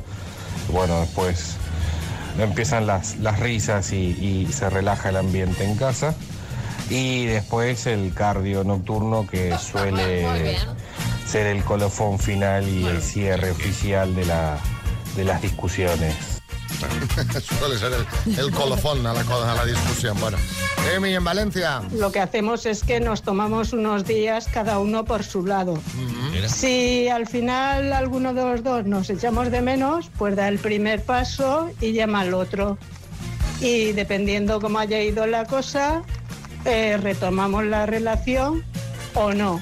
Bueno, 0.72 1.00
después 1.02 1.56
empiezan 2.40 2.88
las, 2.88 3.18
las 3.18 3.40
risas 3.40 3.92
y, 3.94 3.98
y 4.20 4.52
se 4.52 4.70
relaja 4.70 5.10
el 5.10 5.18
ambiente 5.18 5.64
en 5.64 5.76
casa. 5.76 6.16
Y 6.90 7.26
después 7.26 7.88
el 7.88 8.14
cardio 8.14 8.64
nocturno 8.64 9.26
que 9.28 9.58
suele 9.72 10.58
ser 11.26 11.48
el 11.48 11.64
colofón 11.64 12.20
final 12.20 12.68
y 12.68 12.86
el 12.86 13.02
cierre 13.02 13.52
oficial 13.52 14.14
de, 14.16 14.26
la, 14.26 14.58
de 15.16 15.24
las 15.24 15.42
discusiones. 15.42 16.31
Suele 17.60 17.78
ser 17.78 17.92
el, 17.94 18.40
el 18.40 18.52
colofón 18.52 19.06
a 19.06 19.14
la, 19.14 19.24
co- 19.24 19.42
a 19.44 19.54
la 19.56 19.66
discusión. 19.66 20.20
Bueno, 20.20 20.38
Emi 20.96 21.14
en 21.14 21.24
Valencia. 21.24 21.82
Lo 21.94 22.12
que 22.12 22.20
hacemos 22.20 22.66
es 22.66 22.84
que 22.84 23.00
nos 23.00 23.22
tomamos 23.22 23.74
unos 23.74 24.06
días 24.06 24.48
cada 24.54 24.80
uno 24.80 25.06
por 25.06 25.24
su 25.24 25.46
lado. 25.46 25.80
Si 26.48 27.08
al 27.10 27.28
final 27.28 27.94
alguno 27.94 28.34
de 28.34 28.44
los 28.44 28.64
dos 28.64 28.86
nos 28.86 29.10
echamos 29.10 29.52
de 29.52 29.62
menos, 29.62 30.10
pues 30.18 30.36
da 30.36 30.48
el 30.48 30.60
primer 30.60 31.04
paso 31.04 31.70
y 31.82 31.94
llama 31.94 32.22
al 32.22 32.34
otro. 32.34 32.78
Y 33.60 33.92
dependiendo 33.92 34.60
cómo 34.60 34.80
haya 34.80 35.00
ido 35.02 35.28
la 35.28 35.46
cosa, 35.46 36.02
eh, 36.66 36.98
retomamos 37.02 37.64
la 37.66 37.86
relación 37.86 38.64
o 39.14 39.32
no. 39.34 39.62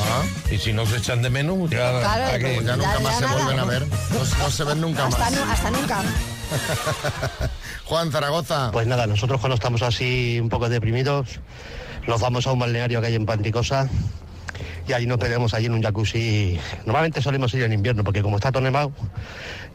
Ah, 0.00 0.22
Y 0.50 0.58
si 0.58 0.72
no 0.72 0.86
se 0.86 0.96
echan 0.98 1.20
de 1.22 1.28
menos, 1.28 1.68
ya, 1.68 1.98
Claro, 2.00 2.38
ya 2.38 2.76
nunca 2.76 2.94
Ya, 2.94 3.00
más 3.00 3.12
ya 3.12 3.18
se 3.18 3.20
nada. 3.26 3.34
vuelven 3.34 3.58
a 3.58 3.64
ver. 3.64 3.86
No, 3.86 4.38
no 4.44 4.50
se 4.50 4.64
ven 4.64 4.80
nunca 4.80 5.06
Hasta, 5.06 5.18
más. 5.30 5.50
hasta 5.50 5.70
nunca. 5.72 6.02
Juan 7.84 8.12
Zaragoza. 8.12 8.70
Pues 8.72 8.86
nada, 8.86 9.06
nosotros 9.06 9.40
cuando 9.40 9.54
estamos 9.54 9.82
así 9.82 10.38
un 10.40 10.48
poco 10.48 10.68
deprimidos, 10.68 11.40
nos 12.06 12.20
vamos 12.20 12.46
a 12.46 12.52
un 12.52 12.58
balneario 12.58 13.00
que 13.00 13.08
hay 13.08 13.14
en 13.14 13.26
Panticosa 13.26 13.88
y 14.86 14.92
allí 14.92 15.06
nos 15.06 15.18
pegamos 15.18 15.54
allí 15.54 15.66
en 15.66 15.72
un 15.72 15.82
jacuzzi. 15.82 16.58
Normalmente 16.86 17.22
solemos 17.22 17.52
ir 17.54 17.62
en 17.62 17.72
invierno 17.72 18.04
porque 18.04 18.22
como 18.22 18.36
está 18.36 18.50
todo 18.50 18.62
nevado 18.62 18.92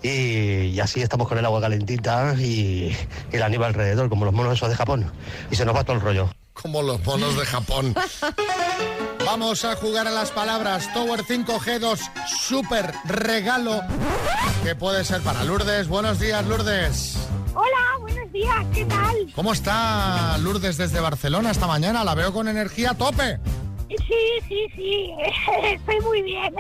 y, 0.02 0.66
y 0.68 0.80
así 0.80 1.02
estamos 1.02 1.28
con 1.28 1.38
el 1.38 1.46
agua 1.46 1.62
calentita 1.62 2.36
y, 2.38 2.96
y 3.32 3.38
la 3.38 3.50
nieve 3.50 3.66
alrededor, 3.66 4.10
como 4.10 4.26
los 4.26 4.34
monos 4.34 4.54
esos 4.54 4.70
de 4.70 4.76
Japón. 4.76 5.12
Y 5.52 5.56
se 5.56 5.66
nos 5.66 5.76
va 5.76 5.84
todo 5.84 5.96
el 5.96 6.02
rollo. 6.02 6.30
Como 6.54 6.82
los 6.82 7.04
monos 7.06 7.38
de 7.38 7.46
Japón. 7.46 7.96
Vamos 9.26 9.64
a 9.66 9.76
jugar 9.76 10.08
a 10.08 10.12
las 10.12 10.32
palabras. 10.32 10.92
Tower 10.94 11.24
5G2, 11.24 12.00
super 12.28 12.94
regalo 13.06 13.82
que 14.64 14.76
puede 14.76 15.04
ser 15.04 15.22
para 15.22 15.44
Lourdes. 15.44 15.88
Buenos 15.90 16.20
días, 16.20 16.46
Lourdes. 16.46 17.18
Hola, 17.54 18.00
buenos 18.00 18.32
días, 18.32 18.66
¿qué 18.74 18.86
tal? 18.86 19.16
¿Cómo 19.36 19.52
está 19.52 20.38
Lourdes 20.38 20.78
desde 20.78 21.02
Barcelona 21.02 21.52
esta 21.52 21.68
mañana? 21.68 22.04
La 22.04 22.16
veo 22.16 22.32
con 22.32 22.48
energía 22.48 22.92
a 22.92 22.94
tope. 22.94 23.40
Sí, 23.90 24.48
sí, 24.48 24.68
sí, 24.76 25.12
estoy 25.66 26.00
muy 26.02 26.22
bien. 26.24 26.54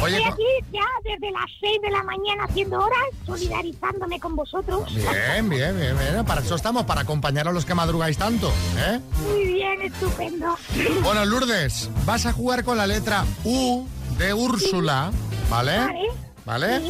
Oye, 0.00 0.16
Estoy 0.18 0.32
aquí 0.32 0.42
ya 0.72 0.86
desde 1.02 1.30
las 1.32 1.50
6 1.60 1.82
de 1.82 1.90
la 1.90 2.02
mañana 2.04 2.44
haciendo 2.44 2.78
horas, 2.78 3.02
solidarizándome 3.26 4.20
con 4.20 4.36
vosotros. 4.36 4.94
Bien, 4.94 5.48
bien, 5.48 5.76
bien, 5.76 5.98
bien. 5.98 6.24
Para 6.24 6.40
eso 6.40 6.54
estamos, 6.54 6.84
para 6.84 7.02
acompañar 7.02 7.48
a 7.48 7.52
los 7.52 7.64
que 7.64 7.74
madrugáis 7.74 8.16
tanto. 8.16 8.50
¿eh? 8.78 9.00
Muy 9.26 9.44
bien, 9.54 9.82
estupendo. 9.82 10.56
Bueno, 11.02 11.24
Lourdes, 11.24 11.90
vas 12.06 12.26
a 12.26 12.32
jugar 12.32 12.64
con 12.64 12.78
la 12.78 12.86
letra 12.86 13.24
U 13.44 13.86
de 14.18 14.32
Úrsula, 14.32 15.10
¿vale? 15.50 15.78
Vale. 15.78 16.23
¿Vale? 16.44 16.82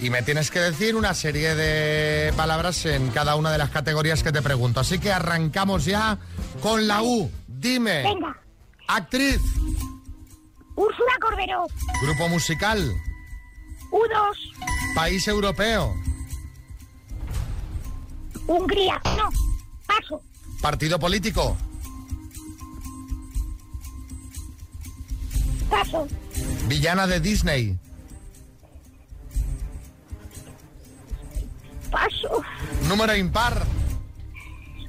Y 0.00 0.10
me 0.10 0.22
tienes 0.22 0.50
que 0.50 0.60
decir 0.60 0.94
una 0.94 1.14
serie 1.14 1.54
de 1.54 2.32
palabras 2.34 2.84
en 2.86 3.10
cada 3.10 3.34
una 3.36 3.50
de 3.50 3.58
las 3.58 3.70
categorías 3.70 4.22
que 4.22 4.30
te 4.32 4.42
pregunto. 4.42 4.80
Así 4.80 4.98
que 4.98 5.10
arrancamos 5.12 5.84
ya 5.86 6.18
con 6.60 6.86
la 6.86 7.02
U. 7.02 7.30
Dime. 7.48 8.02
Venga. 8.02 8.36
Actriz, 8.88 9.40
Úrsula 10.76 11.12
Corberó, 11.20 11.66
grupo 12.02 12.28
musical, 12.28 12.92
U2, 13.90 14.94
país 14.94 15.26
europeo, 15.26 15.92
Hungría. 18.46 19.00
No, 19.16 19.28
paso. 19.86 20.22
partido 20.60 21.00
político, 21.00 21.56
Paso. 25.68 26.06
villana 26.68 27.08
de 27.08 27.18
Disney, 27.18 27.76
número 32.88 33.16
impar, 33.16 33.62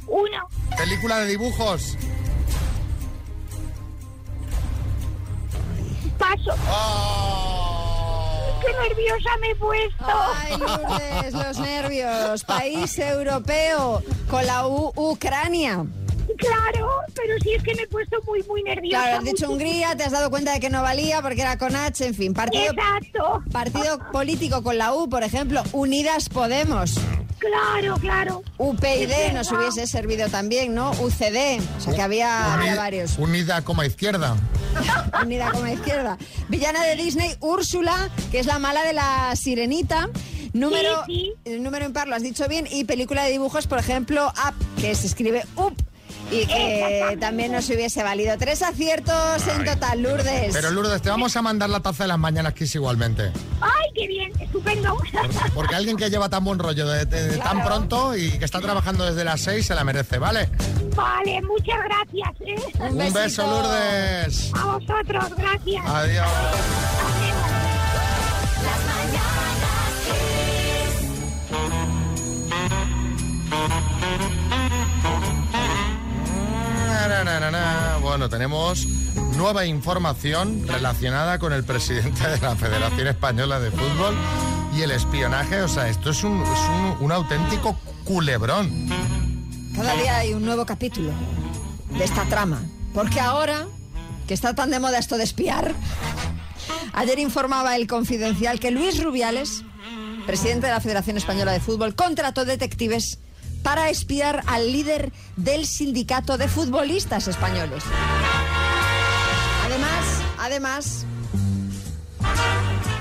Uno. 0.07 0.47
película 0.77 1.19
de 1.19 1.27
dibujos. 1.27 1.97
Paso. 6.17 6.55
¡Oh! 6.69 8.59
Qué 8.61 8.71
nerviosa 8.89 9.29
me 9.39 9.51
he 9.51 9.55
puesto. 9.55 10.05
Ay, 10.35 10.57
Lourdes, 10.57 11.33
los 11.33 11.59
nervios. 11.59 12.43
País 12.43 12.97
europeo 12.99 14.01
con 14.29 14.45
la 14.45 14.67
U, 14.67 14.91
Ucrania. 14.95 15.85
Claro, 16.37 16.89
pero 17.15 17.35
sí 17.41 17.53
es 17.53 17.63
que 17.63 17.73
me 17.75 17.83
he 17.83 17.87
puesto 17.87 18.17
muy, 18.25 18.43
muy 18.43 18.61
nerviosa. 18.63 19.03
Claro, 19.03 19.17
has 19.19 19.23
dicho. 19.23 19.49
Hungría, 19.49 19.95
te 19.95 20.03
has 20.03 20.11
dado 20.11 20.29
cuenta 20.29 20.53
de 20.53 20.59
que 20.59 20.69
no 20.69 20.81
valía 20.81 21.21
porque 21.21 21.41
era 21.41 21.57
con 21.57 21.75
H, 21.75 22.05
en 22.05 22.15
fin. 22.15 22.33
Partido, 22.33 22.73
Exacto. 22.73 23.43
partido 23.51 23.99
político 24.11 24.61
con 24.63 24.77
la 24.77 24.93
U, 24.93 25.07
por 25.07 25.23
ejemplo, 25.23 25.63
Unidas 25.71 26.27
Podemos. 26.29 26.95
Claro, 27.39 27.97
claro. 27.97 28.43
UPyD 28.57 29.33
nos 29.33 29.51
hubiese 29.51 29.85
servido 29.87 30.27
también, 30.29 30.73
¿no? 30.73 30.91
UCD, 30.91 31.61
o 31.77 31.81
sea 31.81 31.93
que 31.93 32.01
había, 32.01 32.75
varios. 32.75 33.17
Unida 33.17 33.61
como 33.63 33.83
izquierda. 33.83 34.35
Unida 35.23 35.51
como 35.51 35.67
izquierda. 35.67 36.17
Villana 36.49 36.83
de 36.83 36.95
Disney, 36.95 37.35
Úrsula, 37.39 38.09
que 38.31 38.39
es 38.39 38.45
la 38.45 38.59
mala 38.59 38.83
de 38.83 38.93
la 38.93 39.35
sirenita. 39.35 40.09
Número, 40.53 41.03
Sí, 41.05 41.33
el 41.45 41.61
número 41.61 41.85
impar, 41.85 42.07
lo 42.07 42.15
has 42.15 42.23
dicho 42.23 42.47
bien. 42.47 42.67
Y 42.71 42.85
película 42.85 43.23
de 43.23 43.31
dibujos, 43.31 43.67
por 43.67 43.77
ejemplo, 43.77 44.27
Up, 44.27 44.81
que 44.81 44.95
se 44.95 45.07
escribe 45.07 45.45
Up. 45.55 45.75
Y 46.29 46.45
que 46.45 47.17
también 47.21 47.51
nos 47.53 47.69
hubiese 47.69 48.03
valido. 48.03 48.37
Tres 48.37 48.61
aciertos 48.61 49.47
en 49.47 49.63
total, 49.65 50.01
Lourdes. 50.01 50.53
Pero 50.53 50.71
Lourdes, 50.71 51.01
te 51.01 51.09
vamos 51.09 51.35
a 51.37 51.41
mandar 51.41 51.69
la 51.69 51.79
taza 51.79 52.03
de 52.03 52.09
las 52.09 52.19
mañanas 52.19 52.53
Kiss 52.53 52.75
igualmente. 52.75 53.31
Ay, 53.61 53.89
qué 53.95 54.07
bien, 54.07 54.31
estupendo. 54.41 54.97
Porque 55.53 55.75
alguien 55.75 55.95
que 55.95 56.09
lleva 56.09 56.27
tan 56.29 56.43
buen 56.43 56.59
rollo 56.59 56.85
de, 56.87 57.05
de- 57.05 57.27
de 57.29 57.37
tan 57.37 57.63
pronto 57.63 58.15
y 58.15 58.31
que 58.37 58.45
está 58.45 58.59
trabajando 58.59 59.05
desde 59.05 59.23
las 59.23 59.39
6 59.41 59.65
se 59.65 59.73
la 59.75 59.83
merece, 59.85 60.17
¿vale? 60.17 60.49
Vale, 60.95 61.41
muchas 61.43 61.77
gracias. 61.85 62.29
¿eh? 62.41 62.73
Un 62.81 63.01
Un 63.01 63.13
beso. 63.13 63.43
Lourdes. 63.47 64.51
A 64.53 64.65
vosotros, 64.65 65.25
gracias. 65.37 65.85
Adiós. 65.85 66.27
Bueno, 78.17 78.29
tenemos 78.31 78.87
nueva 79.35 79.67
información 79.67 80.67
relacionada 80.67 81.37
con 81.37 81.53
el 81.53 81.63
presidente 81.63 82.27
de 82.27 82.39
la 82.39 82.55
Federación 82.55 83.05
Española 83.05 83.59
de 83.59 83.69
Fútbol 83.69 84.15
y 84.75 84.81
el 84.81 84.89
espionaje. 84.89 85.61
O 85.61 85.67
sea, 85.67 85.87
esto 85.87 86.09
es 86.09 86.17
es 86.17 86.23
un- 86.23 86.43
un 86.99 87.11
auténtico 87.11 87.77
culebrón. 88.05 88.89
Cada 89.75 89.93
día 89.97 90.17
hay 90.17 90.33
un 90.33 90.43
nuevo 90.43 90.65
capítulo 90.65 91.11
de 91.95 92.03
esta 92.03 92.25
trama. 92.25 92.59
Porque 92.91 93.19
ahora, 93.19 93.67
que 94.27 94.33
está 94.33 94.55
tan 94.55 94.71
de 94.71 94.79
moda 94.79 94.97
esto 94.97 95.15
de 95.19 95.23
espiar, 95.23 95.75
ayer 96.93 97.19
informaba 97.19 97.75
el 97.75 97.85
confidencial 97.85 98.59
que 98.59 98.71
Luis 98.71 99.03
Rubiales, 99.03 99.61
presidente 100.25 100.65
de 100.65 100.73
la 100.73 100.81
Federación 100.81 101.17
Española 101.17 101.51
de 101.51 101.59
Fútbol, 101.59 101.93
contrató 101.93 102.45
detectives 102.45 103.19
para 103.63 103.89
espiar 103.89 104.43
al 104.47 104.71
líder 104.71 105.11
del 105.35 105.65
sindicato 105.65 106.37
de 106.37 106.47
futbolistas 106.47 107.27
españoles. 107.27 107.83
Además, 109.65 110.05
además, 110.39 111.05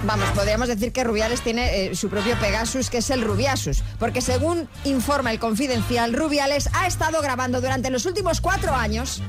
Vamos, 0.05 0.29
podríamos 0.37 0.69
decir 0.69 0.93
que 0.93 1.03
Rubiales 1.03 1.41
tiene 1.41 1.87
eh, 1.87 1.97
su 1.97 2.09
propio 2.09 2.39
Pegasus, 2.39 2.91
que 2.91 2.99
es 2.99 3.11
el 3.11 3.23
Rubiasus, 3.23 3.83
porque 3.99 4.21
según 4.21 4.69
informa 4.85 5.33
el 5.33 5.41
Confidencial, 5.41 6.13
Rubiales 6.13 6.69
ha 6.75 6.87
estado 6.87 7.21
grabando 7.23 7.61
durante 7.61 7.91
los 7.91 8.07
últimos 8.07 8.41
cuatro 8.41 8.73
años 8.73 9.21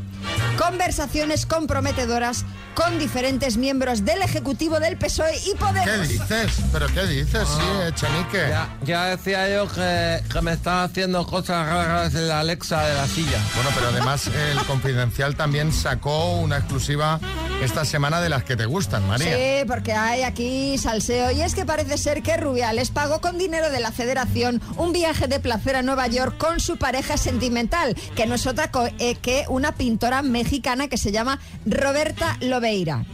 conversaciones 0.57 1.45
comprometedoras 1.45 2.45
con 2.73 2.99
diferentes 2.99 3.57
miembros 3.57 4.05
del 4.05 4.21
Ejecutivo 4.21 4.79
del 4.79 4.97
PSOE 4.97 5.35
y 5.37 5.51
¿Qué 5.51 5.55
Podemos. 5.55 6.07
dices? 6.07 6.51
¿Pero 6.71 6.87
qué 6.87 7.05
dices? 7.07 7.47
Sí, 7.47 7.87
Echenique. 7.87 8.49
Ya, 8.49 8.77
ya 8.83 9.05
decía 9.05 9.49
yo 9.49 9.67
que, 9.67 10.21
que 10.31 10.41
me 10.41 10.53
estaba 10.53 10.83
haciendo 10.83 11.25
cosas 11.25 11.67
raras 11.67 12.13
en 12.13 12.27
la 12.27 12.41
Alexa 12.41 12.83
de 12.87 12.93
la 12.95 13.07
silla. 13.07 13.39
Bueno, 13.55 13.71
pero 13.73 13.87
además 13.89 14.27
el 14.27 14.57
Confidencial 14.65 15.35
también 15.35 15.73
sacó 15.73 16.35
una 16.35 16.57
exclusiva 16.57 17.19
esta 17.63 17.83
semana 17.85 18.21
de 18.21 18.29
las 18.29 18.43
que 18.43 18.55
te 18.55 18.65
gustan, 18.65 19.07
María. 19.07 19.35
Sí, 19.35 19.65
porque 19.67 19.93
hay 19.93 20.21
aquí 20.21 20.77
salseo. 20.77 21.31
Y 21.31 21.41
es 21.41 21.55
que 21.55 21.65
parece 21.65 21.97
ser 21.97 22.21
que 22.21 22.37
Rubiales 22.37 22.91
pagó 22.91 23.21
con 23.21 23.39
dinero 23.39 23.71
de 23.71 23.79
la 23.79 23.91
federación 23.91 24.61
un 24.75 24.93
viaje 24.93 25.27
de 25.27 25.39
placer 25.39 25.75
a 25.75 25.81
Nueva 25.81 26.05
York 26.07 26.37
con 26.37 26.59
su 26.59 26.77
pareja 26.77 27.17
sentimental, 27.17 27.95
que 28.15 28.27
no 28.27 28.35
es 28.35 28.45
otra 28.45 28.69
eh, 28.99 29.15
que 29.15 29.45
una 29.49 29.71
pintora 29.71 30.16
mexicana 30.21 30.87
que 30.87 30.97
se 30.97 31.11
llama 31.11 31.39
Roberta 31.65 32.37
Lobeira. 32.41 33.05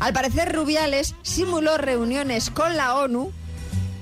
Al 0.00 0.12
parecer, 0.12 0.52
Rubiales 0.52 1.14
simuló 1.22 1.78
reuniones 1.78 2.50
con 2.50 2.76
la 2.76 2.96
ONU 2.96 3.32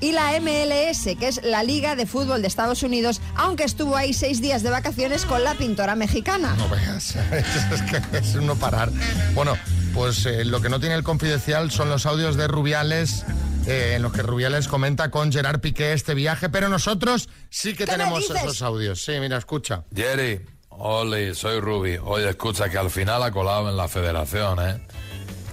y 0.00 0.12
la 0.12 0.32
MLS, 0.40 1.16
que 1.18 1.28
es 1.28 1.42
la 1.44 1.62
Liga 1.62 1.94
de 1.94 2.06
Fútbol 2.06 2.40
de 2.40 2.48
Estados 2.48 2.82
Unidos, 2.82 3.20
aunque 3.36 3.64
estuvo 3.64 3.96
ahí 3.96 4.14
seis 4.14 4.40
días 4.40 4.62
de 4.62 4.70
vacaciones 4.70 5.26
con 5.26 5.44
la 5.44 5.54
pintora 5.54 5.94
mexicana. 5.94 6.54
No 6.56 6.68
veas, 6.68 7.16
es 7.32 7.82
que 7.82 8.16
es 8.16 8.34
uno 8.34 8.56
parar. 8.56 8.90
Bueno, 9.34 9.56
pues 9.92 10.24
eh, 10.24 10.44
lo 10.44 10.62
que 10.62 10.70
no 10.70 10.80
tiene 10.80 10.94
el 10.94 11.02
confidencial 11.02 11.70
son 11.70 11.90
los 11.90 12.06
audios 12.06 12.36
de 12.36 12.48
Rubiales, 12.48 13.26
eh, 13.66 13.94
en 13.96 14.02
los 14.02 14.12
que 14.12 14.22
Rubiales 14.22 14.68
comenta 14.68 15.10
con 15.10 15.30
Gerard 15.30 15.60
Piqué 15.60 15.92
este 15.92 16.14
viaje, 16.14 16.48
pero 16.48 16.70
nosotros 16.70 17.28
sí 17.50 17.72
que 17.72 17.84
¿Qué 17.84 17.92
me 17.92 17.98
tenemos 17.98 18.30
esos 18.30 18.62
audios. 18.62 19.04
Sí, 19.04 19.12
mira, 19.20 19.36
escucha. 19.36 19.84
Jerry, 19.94 20.40
Oli, 20.82 21.34
soy 21.34 21.60
Ruby. 21.60 21.98
Oye, 22.02 22.30
escucha 22.30 22.70
que 22.70 22.78
al 22.78 22.90
final 22.90 23.22
ha 23.22 23.30
colado 23.30 23.68
en 23.68 23.76
la 23.76 23.86
federación, 23.86 24.58
¿eh? 24.66 24.80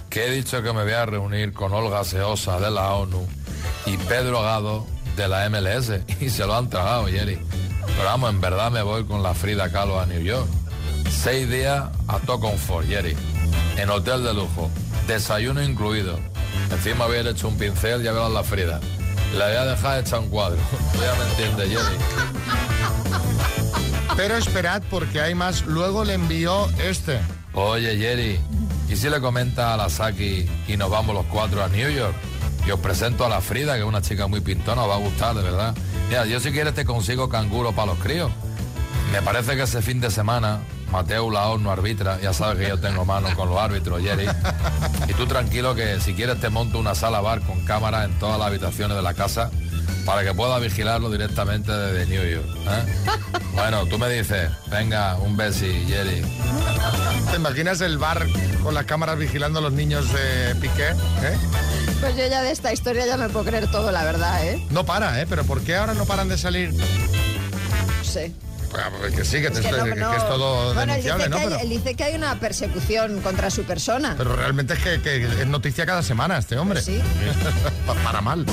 Que 0.08 0.26
he 0.26 0.30
dicho 0.30 0.62
que 0.62 0.72
me 0.72 0.84
voy 0.84 0.94
a 0.94 1.04
reunir 1.04 1.52
con 1.52 1.74
Olga 1.74 2.02
Seosa 2.02 2.58
de 2.58 2.70
la 2.70 2.94
ONU 2.94 3.26
y 3.84 3.98
Pedro 3.98 4.40
Gado 4.40 4.86
de 5.16 5.28
la 5.28 5.46
MLS. 5.50 5.92
Y 6.20 6.30
se 6.30 6.46
lo 6.46 6.56
han 6.56 6.70
tragado, 6.70 7.06
Jerry. 7.08 7.38
Pero 7.86 8.04
vamos, 8.04 8.30
en 8.30 8.40
verdad 8.40 8.70
me 8.70 8.80
voy 8.80 9.04
con 9.04 9.22
la 9.22 9.34
Frida 9.34 9.70
Kahlo 9.70 10.00
a 10.00 10.06
New 10.06 10.22
York. 10.22 10.48
Seis 11.10 11.48
días 11.50 11.84
a 12.06 12.18
todo 12.20 12.50
Jerry. 12.86 13.14
En 13.76 13.90
hotel 13.90 14.24
de 14.24 14.32
lujo. 14.32 14.70
Desayuno 15.06 15.62
incluido. 15.62 16.18
Encima 16.70 17.04
voy 17.04 17.18
a 17.18 17.20
ir 17.20 17.26
hecho 17.26 17.48
un 17.48 17.58
pincel, 17.58 18.02
ya 18.02 18.12
verás 18.12 18.30
la 18.30 18.44
Frida. 18.44 18.80
La 19.36 19.46
voy 19.48 19.56
a 19.56 19.64
dejar 19.66 20.00
hecha 20.00 20.18
un 20.18 20.30
cuadro. 20.30 20.58
Ya 20.94 21.14
me 21.16 21.30
entiendes, 21.30 21.68
Jerry. 21.68 21.98
Pero 24.18 24.36
esperad 24.36 24.82
porque 24.90 25.20
hay 25.20 25.36
más. 25.36 25.64
Luego 25.64 26.04
le 26.04 26.14
envió 26.14 26.68
este. 26.80 27.20
Oye, 27.54 27.96
Jerry, 27.96 28.40
¿y 28.88 28.96
si 28.96 29.08
le 29.08 29.20
comenta 29.20 29.74
a 29.74 29.76
la 29.76 29.88
Saki 29.88 30.44
y 30.66 30.76
nos 30.76 30.90
vamos 30.90 31.14
los 31.14 31.24
cuatro 31.26 31.62
a 31.62 31.68
New 31.68 31.88
York? 31.88 32.16
Y 32.66 32.72
os 32.72 32.80
presento 32.80 33.24
a 33.24 33.28
la 33.28 33.40
Frida, 33.40 33.74
que 33.74 33.82
es 33.82 33.86
una 33.86 34.02
chica 34.02 34.26
muy 34.26 34.40
pintona, 34.40 34.82
os 34.82 34.90
va 34.90 34.96
a 34.96 34.98
gustar, 34.98 35.36
de 35.36 35.42
verdad. 35.44 35.72
Mira, 36.08 36.26
yo 36.26 36.40
si 36.40 36.50
quieres 36.50 36.74
te 36.74 36.84
consigo 36.84 37.28
canguro 37.28 37.70
para 37.70 37.92
los 37.92 37.98
críos. 38.00 38.32
Me 39.12 39.22
parece 39.22 39.54
que 39.54 39.62
ese 39.62 39.82
fin 39.82 40.00
de 40.00 40.10
semana 40.10 40.62
Mateo 40.90 41.30
Laos 41.30 41.60
no 41.60 41.70
arbitra, 41.70 42.20
ya 42.20 42.32
sabes 42.32 42.58
que 42.58 42.70
yo 42.70 42.80
tengo 42.80 43.04
mano 43.04 43.28
con 43.36 43.48
los 43.48 43.58
árbitros, 43.58 44.02
Jerry. 44.02 44.26
Y 45.08 45.14
tú 45.14 45.28
tranquilo 45.28 45.76
que 45.76 46.00
si 46.00 46.14
quieres 46.14 46.40
te 46.40 46.48
monto 46.48 46.80
una 46.80 46.96
sala 46.96 47.20
bar 47.20 47.40
con 47.42 47.64
cámaras 47.64 48.06
en 48.06 48.18
todas 48.18 48.36
las 48.36 48.48
habitaciones 48.48 48.96
de 48.96 49.02
la 49.04 49.14
casa 49.14 49.52
para 50.08 50.24
que 50.24 50.32
pueda 50.32 50.58
vigilarlo 50.58 51.10
directamente 51.10 51.70
desde 51.70 52.06
New 52.06 52.24
York. 52.26 52.46
¿eh? 52.66 52.94
Bueno, 53.52 53.84
tú 53.86 53.98
me 53.98 54.08
dices, 54.08 54.50
venga, 54.70 55.16
un 55.16 55.36
besi, 55.36 55.84
Jerry. 55.86 56.22
¿Te 57.30 57.36
imaginas 57.36 57.80
el 57.82 57.98
bar 57.98 58.24
con 58.62 58.72
las 58.72 58.84
cámaras 58.86 59.18
vigilando 59.18 59.58
a 59.58 59.62
los 59.62 59.72
niños 59.72 60.10
de 60.12 60.54
Piqué? 60.54 60.90
¿eh? 60.90 61.36
Pues 62.00 62.16
yo 62.16 62.26
ya 62.28 62.40
de 62.40 62.52
esta 62.52 62.72
historia 62.72 63.04
ya 63.04 63.16
me 63.18 63.28
puedo 63.28 63.44
creer 63.44 63.68
todo, 63.70 63.90
la 63.90 64.04
verdad, 64.04 64.46
¿eh? 64.46 64.64
No 64.70 64.86
para, 64.86 65.20
¿eh? 65.20 65.26
Pero 65.28 65.44
¿por 65.44 65.60
qué 65.62 65.76
ahora 65.76 65.92
no 65.92 66.06
paran 66.06 66.28
de 66.28 66.38
salir? 66.38 66.72
No 66.72 68.04
sé. 68.04 68.32
Ah, 68.74 68.90
pues 69.00 69.14
que 69.14 69.24
sí, 69.24 69.42
que, 69.42 69.50
te 69.50 69.54
Es 69.54 69.60
que 69.60 69.66
estoy- 69.72 69.88
no- 69.88 69.94
que- 69.94 70.00
no- 70.00 70.10
que 70.12 70.16
es 70.18 70.28
todo 70.28 70.74
Bueno, 70.74 70.94
él 70.94 71.02
dice 71.02 71.28
¿no? 71.28 71.36
hay, 71.36 71.44
Pero, 71.48 71.58
él 71.60 71.68
dice 71.68 71.94
que 71.94 72.04
hay 72.04 72.14
una 72.14 72.38
persecución 72.38 73.20
contra 73.22 73.50
su 73.50 73.64
persona. 73.64 74.14
pero 74.16 74.36
realmente 74.36 74.74
es 74.74 74.78
que, 74.80 75.00
que 75.02 75.24
es 75.42 75.46
noticia 75.48 75.84
cada 75.84 76.02
semana 76.02 76.38
este 76.38 76.56
hombre. 76.56 76.80
Pues 76.80 76.84
sí. 76.84 77.02
Pa- 77.86 77.94
para 77.94 78.20
mal. 78.20 78.46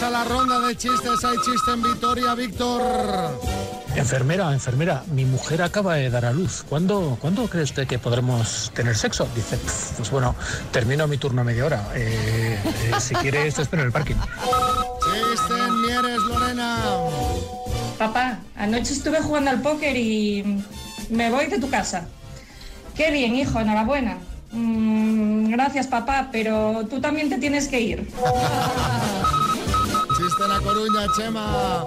Vamos 0.00 0.16
a 0.16 0.18
la 0.18 0.24
ronda 0.24 0.60
de 0.60 0.76
chistes. 0.76 1.24
Hay 1.24 1.36
chiste 1.44 1.72
en 1.72 1.82
Vitoria, 1.82 2.34
Víctor. 2.34 2.80
Enfermera, 3.94 4.50
enfermera, 4.54 5.04
mi 5.12 5.26
mujer 5.26 5.60
acaba 5.60 5.96
de 5.96 6.08
dar 6.08 6.24
a 6.24 6.32
luz. 6.32 6.64
¿Cuándo, 6.66 7.18
¿cuándo 7.20 7.46
cree 7.48 7.64
usted 7.64 7.86
que 7.86 7.98
podremos 7.98 8.72
tener 8.74 8.96
sexo? 8.96 9.28
Dice, 9.34 9.58
"Pf, 9.58 9.96
pues 9.98 10.10
bueno, 10.10 10.34
termino 10.72 11.06
mi 11.06 11.18
turno 11.18 11.42
a 11.42 11.44
media 11.44 11.66
hora. 11.66 11.86
Eh, 11.94 12.58
eh, 12.64 12.92
si 12.98 13.14
quiere, 13.16 13.46
esto 13.46 13.60
espero 13.60 13.82
en 13.82 13.88
el 13.88 13.92
parking. 13.92 14.14
Chiste 14.14 15.54
en 15.66 15.82
Mieres, 15.82 16.18
Lorena. 16.20 16.78
Papá, 17.98 18.38
anoche 18.56 18.94
estuve 18.94 19.20
jugando 19.20 19.50
al 19.50 19.60
póker 19.60 19.94
y 19.98 20.64
me 21.10 21.30
voy 21.30 21.48
de 21.48 21.58
tu 21.60 21.68
casa. 21.68 22.06
Qué 22.94 23.10
bien, 23.10 23.34
hijo, 23.34 23.60
enhorabuena. 23.60 24.16
Mm, 24.52 25.50
gracias, 25.50 25.88
papá, 25.88 26.30
pero 26.32 26.86
tú 26.88 27.02
también 27.02 27.28
te 27.28 27.36
tienes 27.36 27.68
que 27.68 27.80
ir. 27.82 28.08
En 30.38 30.48
La 30.48 30.60
Coruña, 30.60 31.06
Chema. 31.16 31.84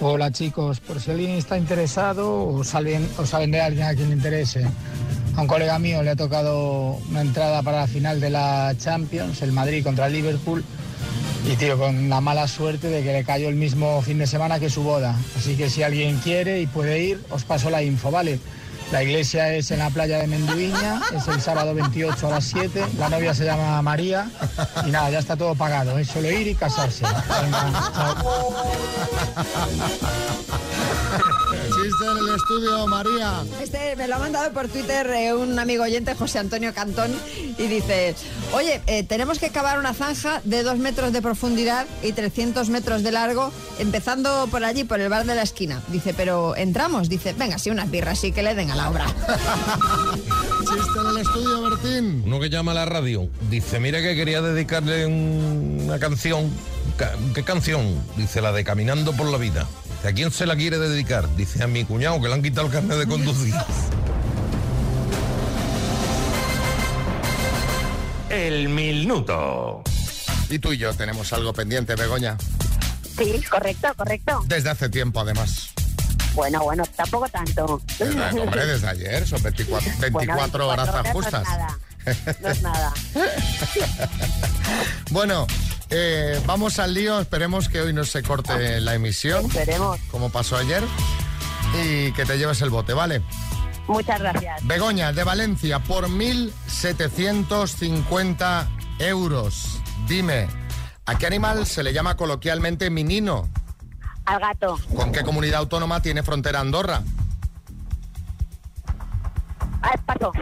Hola 0.00 0.32
chicos, 0.32 0.80
por 0.80 1.00
si 1.00 1.10
alguien 1.10 1.30
está 1.30 1.56
interesado 1.56 2.46
o 2.48 2.64
saben, 2.64 3.08
o 3.18 3.24
saben 3.24 3.50
de 3.50 3.60
alguien 3.60 3.86
a 3.86 3.94
quien 3.94 4.08
le 4.08 4.16
interese. 4.16 4.66
A 5.36 5.42
un 5.42 5.46
colega 5.46 5.78
mío 5.78 6.02
le 6.02 6.10
ha 6.10 6.16
tocado 6.16 6.98
una 7.08 7.20
entrada 7.20 7.62
para 7.62 7.80
la 7.80 7.86
final 7.86 8.20
de 8.20 8.30
la 8.30 8.74
Champions, 8.76 9.42
el 9.42 9.52
Madrid 9.52 9.84
contra 9.84 10.06
el 10.06 10.12
Liverpool. 10.12 10.64
Y 11.50 11.56
tío, 11.56 11.78
con 11.78 12.08
la 12.08 12.20
mala 12.20 12.48
suerte 12.48 12.88
de 12.88 13.02
que 13.02 13.12
le 13.12 13.24
cayó 13.24 13.48
el 13.48 13.56
mismo 13.56 14.02
fin 14.02 14.18
de 14.18 14.26
semana 14.26 14.58
que 14.58 14.68
su 14.68 14.82
boda. 14.82 15.16
Así 15.36 15.56
que 15.56 15.70
si 15.70 15.82
alguien 15.82 16.18
quiere 16.18 16.60
y 16.60 16.66
puede 16.66 17.02
ir, 17.02 17.20
os 17.30 17.44
paso 17.44 17.70
la 17.70 17.82
info, 17.82 18.10
¿vale? 18.10 18.40
La 18.92 19.02
iglesia 19.02 19.54
es 19.54 19.70
en 19.70 19.78
la 19.78 19.88
playa 19.88 20.18
de 20.18 20.26
Menduiña, 20.26 21.00
es 21.16 21.26
el 21.26 21.40
sábado 21.40 21.74
28 21.74 22.26
a 22.26 22.30
las 22.30 22.44
7, 22.44 22.84
la 22.98 23.08
novia 23.08 23.34
se 23.34 23.46
llama 23.46 23.80
María. 23.80 24.30
Y 24.86 24.90
nada, 24.90 25.08
ya 25.08 25.18
está 25.18 25.34
todo 25.34 25.54
pagado, 25.54 25.98
es 25.98 26.08
solo 26.08 26.30
ir 26.30 26.46
y 26.46 26.54
casarse. 26.54 27.06
En 32.00 32.16
el 32.18 32.34
estudio, 32.34 32.86
María. 32.86 33.42
Este 33.62 33.94
me 33.96 34.08
lo 34.08 34.16
ha 34.16 34.18
mandado 34.18 34.50
por 34.52 34.68
Twitter 34.68 35.06
eh, 35.08 35.34
un 35.34 35.58
amigo 35.58 35.84
oyente, 35.84 36.14
José 36.14 36.38
Antonio 36.38 36.72
Cantón, 36.74 37.12
y 37.58 37.66
dice, 37.66 38.14
oye, 38.52 38.80
eh, 38.86 39.02
tenemos 39.04 39.38
que 39.38 39.50
cavar 39.50 39.78
una 39.78 39.92
zanja 39.94 40.40
de 40.44 40.62
dos 40.62 40.78
metros 40.78 41.12
de 41.12 41.20
profundidad 41.22 41.86
y 42.02 42.12
300 42.12 42.68
metros 42.70 43.02
de 43.02 43.12
largo, 43.12 43.52
empezando 43.78 44.48
por 44.50 44.64
allí, 44.64 44.84
por 44.84 45.00
el 45.00 45.08
bar 45.08 45.26
de 45.26 45.34
la 45.34 45.42
esquina. 45.42 45.82
Dice, 45.88 46.14
pero 46.14 46.56
entramos. 46.56 47.08
Dice, 47.08 47.34
venga, 47.34 47.58
sí, 47.58 47.70
unas 47.70 47.90
birras, 47.90 48.18
sí, 48.18 48.32
que 48.32 48.42
le 48.42 48.54
den 48.54 48.70
a 48.70 48.74
la 48.76 48.90
obra. 48.90 49.06
Chiste 50.60 50.98
en 51.00 51.06
el 51.06 51.18
estudio, 51.18 51.62
Bertín. 51.62 52.22
Uno 52.26 52.40
que 52.40 52.48
llama 52.48 52.72
a 52.72 52.74
la 52.76 52.84
radio 52.86 53.28
dice, 53.50 53.78
mira 53.80 54.00
que 54.00 54.14
quería 54.16 54.40
dedicarle 54.40 55.06
un- 55.06 55.80
una 55.84 55.98
canción. 55.98 56.50
Ca- 56.96 57.12
¿Qué 57.34 57.42
canción? 57.44 58.02
Dice 58.16 58.40
la 58.40 58.52
de 58.52 58.64
Caminando 58.64 59.12
por 59.12 59.26
la 59.30 59.38
vida. 59.38 59.66
¿A 60.04 60.12
quién 60.12 60.30
se 60.32 60.46
la 60.46 60.56
quiere 60.56 60.78
dedicar? 60.78 61.28
Dice 61.36 61.62
a 61.62 61.66
mi 61.66 61.84
cuñado 61.84 62.20
que 62.20 62.28
le 62.28 62.34
han 62.34 62.42
quitado 62.42 62.66
el 62.66 62.72
carnet 62.72 62.98
de 62.98 63.06
conducir. 63.06 63.54
El 68.30 68.68
minuto. 68.68 69.82
Y 70.48 70.58
tú 70.58 70.72
y 70.72 70.78
yo 70.78 70.92
tenemos 70.94 71.32
algo 71.32 71.52
pendiente, 71.52 71.94
Begoña. 71.94 72.36
Sí, 73.16 73.42
correcto, 73.48 73.88
correcto. 73.96 74.42
Desde 74.46 74.70
hace 74.70 74.88
tiempo, 74.88 75.20
además. 75.20 75.68
Bueno, 76.34 76.62
bueno, 76.64 76.82
tampoco 76.96 77.28
tanto. 77.28 77.80
Desde- 77.98 78.40
hombre, 78.40 78.66
desde 78.66 78.88
ayer, 78.88 79.26
son 79.26 79.42
24, 79.42 79.90
24 80.00 80.68
horas 80.68 80.88
horas 80.88 81.02
no 81.04 81.08
es 81.10 81.12
justas. 81.14 81.44
nada. 81.44 81.78
No 82.40 82.48
es 82.48 82.62
nada. 82.62 82.92
Bueno, 85.10 85.46
eh, 85.94 86.40
vamos 86.46 86.78
al 86.78 86.94
lío. 86.94 87.20
Esperemos 87.20 87.68
que 87.68 87.78
hoy 87.80 87.92
no 87.92 88.04
se 88.04 88.22
corte 88.22 88.80
la 88.80 88.94
emisión. 88.94 89.44
Esperemos. 89.46 89.98
Como 90.10 90.30
pasó 90.30 90.56
ayer. 90.56 90.82
Y 91.84 92.12
que 92.12 92.24
te 92.24 92.38
lleves 92.38 92.62
el 92.62 92.70
bote, 92.70 92.94
¿vale? 92.94 93.20
Muchas 93.86 94.18
gracias. 94.20 94.66
Begoña, 94.66 95.12
de 95.12 95.22
Valencia, 95.24 95.80
por 95.80 96.08
1.750 96.08 98.66
euros. 99.00 99.80
Dime, 100.08 100.48
¿a 101.06 101.18
qué 101.18 101.26
animal 101.26 101.66
se 101.66 101.82
le 101.82 101.92
llama 101.92 102.16
coloquialmente 102.16 102.88
minino? 102.90 103.50
Al 104.24 104.38
gato. 104.40 104.78
¿Con 104.94 105.10
qué 105.12 105.22
comunidad 105.22 105.58
autónoma 105.60 106.00
tiene 106.00 106.22
frontera 106.22 106.60
Andorra? 106.60 107.02
Ah, 109.82 109.94
paso. 110.06 110.32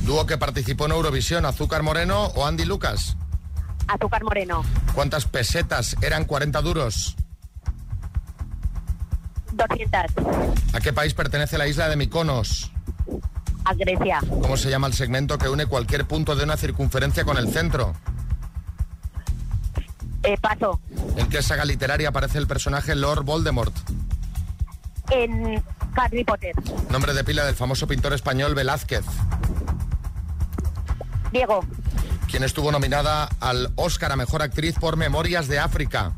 Dúo 0.00 0.24
que 0.26 0.38
participó 0.38 0.86
en 0.86 0.92
Eurovisión, 0.92 1.44
Azúcar 1.46 1.82
Moreno 1.82 2.26
o 2.36 2.46
Andy 2.46 2.64
Lucas. 2.64 3.16
Azúcar 3.88 4.24
moreno. 4.24 4.64
¿Cuántas 4.94 5.26
pesetas 5.26 5.96
eran 6.00 6.24
40 6.24 6.62
duros? 6.62 7.16
200. 9.52 10.00
¿A 10.72 10.80
qué 10.80 10.92
país 10.92 11.14
pertenece 11.14 11.58
la 11.58 11.66
isla 11.66 11.88
de 11.88 11.96
Mykonos? 11.96 12.72
A 13.64 13.74
Grecia. 13.74 14.20
¿Cómo 14.28 14.56
se 14.56 14.68
llama 14.68 14.86
el 14.86 14.94
segmento 14.94 15.38
que 15.38 15.48
une 15.48 15.66
cualquier 15.66 16.06
punto 16.06 16.34
de 16.34 16.44
una 16.44 16.56
circunferencia 16.56 17.24
con 17.24 17.38
el 17.38 17.48
centro? 17.52 17.94
Eh, 20.22 20.36
paso. 20.40 20.80
¿En 21.16 21.28
qué 21.28 21.42
saga 21.42 21.64
literaria 21.64 22.08
aparece 22.08 22.38
el 22.38 22.46
personaje 22.46 22.94
Lord 22.94 23.24
Voldemort? 23.24 23.74
En 25.10 25.62
Harry 25.96 26.24
Potter. 26.24 26.54
Nombre 26.90 27.12
de 27.12 27.24
pila 27.24 27.44
del 27.44 27.54
famoso 27.54 27.86
pintor 27.86 28.14
español 28.14 28.54
Velázquez. 28.54 29.04
Diego. 31.30 31.64
Quien 32.30 32.42
estuvo 32.42 32.72
nominada 32.72 33.28
al 33.40 33.72
Oscar 33.76 34.12
a 34.12 34.16
Mejor 34.16 34.42
Actriz 34.42 34.76
por 34.78 34.96
Memorias 34.96 35.48
de 35.48 35.58
África. 35.58 36.12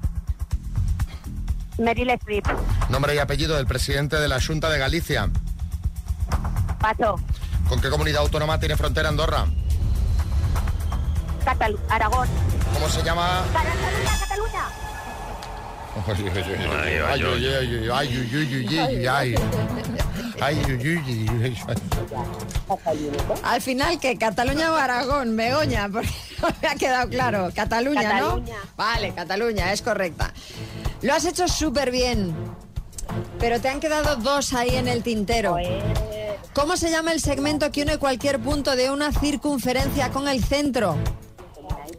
Meryl 1.79 2.11
Streep. 2.11 2.47
Nombre 2.89 3.15
y 3.15 3.19
apellido 3.19 3.57
del 3.57 3.67
presidente 3.67 4.17
de 4.17 4.29
la 4.29 4.41
Junta 4.41 4.71
de 4.71 4.79
Galicia. 4.79 5.29
Paso. 6.81 7.17
¿Con 7.69 7.81
qué 7.81 7.91
comunidad 7.91 8.23
autónoma 8.23 8.59
tiene 8.59 8.77
frontera 8.77 9.09
Andorra? 9.09 9.47
Catalu 11.45 11.79
Aragón. 11.89 12.29
¿Cómo 12.73 12.89
se 12.89 13.03
llama? 13.03 13.45
Cataluña, 13.53 14.19
Cataluña. 14.21 14.65
Ay, 16.07 16.15
ay, 16.19 16.33
ay, 16.37 16.57
ay, 16.57 17.01
ay, 17.01 17.91
ay, 17.91 18.31
ay, 18.33 18.67
ay, 18.69 18.79
ay, 18.79 19.07
ay. 19.07 19.35
Ay. 20.41 20.61
Al 23.43 23.63
final, 23.63 23.99
que 23.99 24.17
Cataluña 24.19 24.73
o 24.73 24.77
Aragón, 24.77 25.37
Begoña, 25.37 25.89
porque 25.93 26.11
no 26.41 26.49
me 26.61 26.69
ha 26.69 26.75
quedado 26.75 27.09
claro. 27.09 27.51
Cataluña, 27.55 28.03
Cataluña. 28.03 28.55
¿no? 28.55 28.71
Vale, 28.77 29.15
Cataluña, 29.15 29.73
es 29.73 29.83
correcta. 29.83 30.33
Lo 31.03 31.15
has 31.15 31.25
hecho 31.25 31.49
súper 31.49 31.91
bien, 31.91 32.35
pero 33.39 33.61
te 33.61 33.69
han 33.69 33.81
quedado 33.81 34.17
dos 34.17 34.53
ahí 34.53 34.77
en 34.77 34.89
el 34.89 35.03
tintero. 35.03 35.57
¿Cómo 36.55 36.77
se 36.77 36.91
llama 36.91 37.13
el 37.13 37.21
segmento 37.21 37.71
que 37.71 37.83
une 37.83 37.99
cualquier 37.99 38.41
punto 38.41 38.77
de 38.77 38.91
una 38.91 39.13
circunferencia 39.13 40.11
con 40.11 40.27
el 40.27 40.43
centro? 40.43 40.97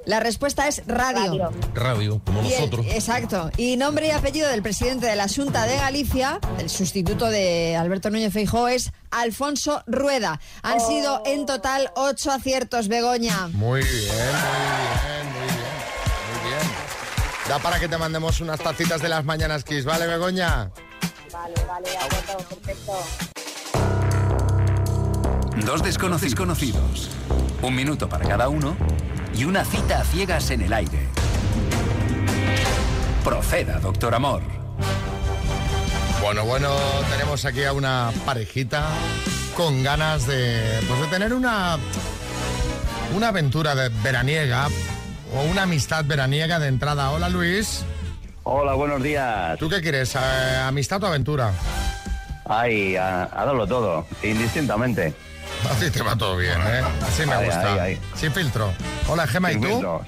La 0.08 0.22
respuesta 0.22 0.70
es 0.70 0.84
radio. 0.88 1.52
Radio, 1.74 2.22
como 2.26 2.42
Y 2.42 2.46
el- 2.54 2.60
nosotros. 2.62 2.86
exacto. 2.92 3.52
Y 3.58 3.76
nombre 3.76 4.08
y 4.08 4.12
apellido 4.12 4.48
del 4.48 4.62
presidente 4.62 5.06
de 5.06 5.18
la 5.18 5.28
Junta 5.28 5.66
de 5.68 5.76
Galicia, 5.76 6.40
el 6.60 6.70
sustituto 6.70 7.26
de 7.30 7.76
Alberto 7.76 8.10
Núñez 8.10 8.32
Feijóo, 8.32 8.70
es 8.70 8.92
Alfonso 9.12 9.84
Rueda. 9.86 10.40
Han 10.64 10.80
sido 10.80 11.22
en 11.26 11.46
total 11.46 11.92
ocho 11.98 12.32
aciertos, 12.32 12.88
Begoña. 12.88 13.50
Muy 13.52 13.82
bien, 13.82 13.92
muy 13.92 14.08
bien, 14.08 15.26
muy 15.34 15.42
bien, 15.42 15.76
muy 16.42 16.50
bien. 16.52 16.72
Da 17.50 17.60
para 17.60 17.78
que 17.78 17.90
te 17.90 17.98
mandemos 17.98 18.40
unas 18.40 18.62
tacitas 18.62 19.02
de 19.02 19.10
las 19.10 19.26
mañanas 19.26 19.66
Kiss, 19.66 19.84
¿vale, 19.84 20.08
Begoña? 20.08 20.72
Vale, 21.34 21.54
vale, 21.68 21.90
de 21.90 21.98
acuerdo, 21.98 22.38
perfecto. 22.48 22.94
Dos 25.66 25.84
desconocidos 25.84 26.36
conocidos. 26.36 27.10
Un 27.62 27.76
minuto 27.76 28.08
para 28.08 28.26
cada 28.26 28.48
uno 28.48 28.78
y 29.36 29.46
una 29.46 29.64
cita 29.66 30.02
a 30.02 30.04
ciegas 30.04 30.50
en 30.52 30.62
el 30.62 30.74
aire. 30.74 31.08
Proceda, 33.24 33.80
doctor 33.80 34.16
Amor. 34.16 34.42
Bueno, 36.22 36.46
bueno, 36.46 36.70
tenemos 37.12 37.46
aquí 37.46 37.64
a 37.64 37.74
una 37.74 38.12
parejita 38.26 38.88
con 39.56 39.84
ganas 39.84 40.26
de, 40.28 40.80
pues 40.88 41.02
de 41.02 41.08
tener 41.08 41.34
una, 41.34 41.78
una 43.16 43.28
aventura 43.30 43.76
de 43.76 43.90
veraniega 44.04 44.68
o 45.36 45.44
una 45.44 45.64
amistad 45.64 46.06
veraniega 46.06 46.60
de 46.60 46.68
entrada. 46.68 47.12
Hola 47.12 47.30
Luis. 47.30 47.84
Hola, 48.44 48.74
buenos 48.74 49.04
días. 49.04 49.58
¿Tú 49.60 49.70
qué 49.70 49.82
quieres? 49.82 50.16
eh, 50.16 50.20
¿Amistad 50.66 51.04
o 51.04 51.08
aventura? 51.08 51.52
Ay, 52.46 52.96
a, 52.96 53.24
a 53.24 53.46
darlo 53.46 53.68
todo, 53.68 54.06
indistintamente. 54.24 55.14
Así 55.72 55.92
te 55.92 56.02
va 56.02 56.16
todo 56.16 56.38
bien, 56.38 56.60
¿eh? 56.62 56.82
Así 57.06 57.26
me 57.26 57.44
gusta. 57.46 57.88
Sin 58.16 58.32
filtro. 58.32 58.74
Hola 59.08 59.28
Gema, 59.28 59.52
¿y 59.52 59.56
tú? 59.60 59.68
filtros. 59.68 60.02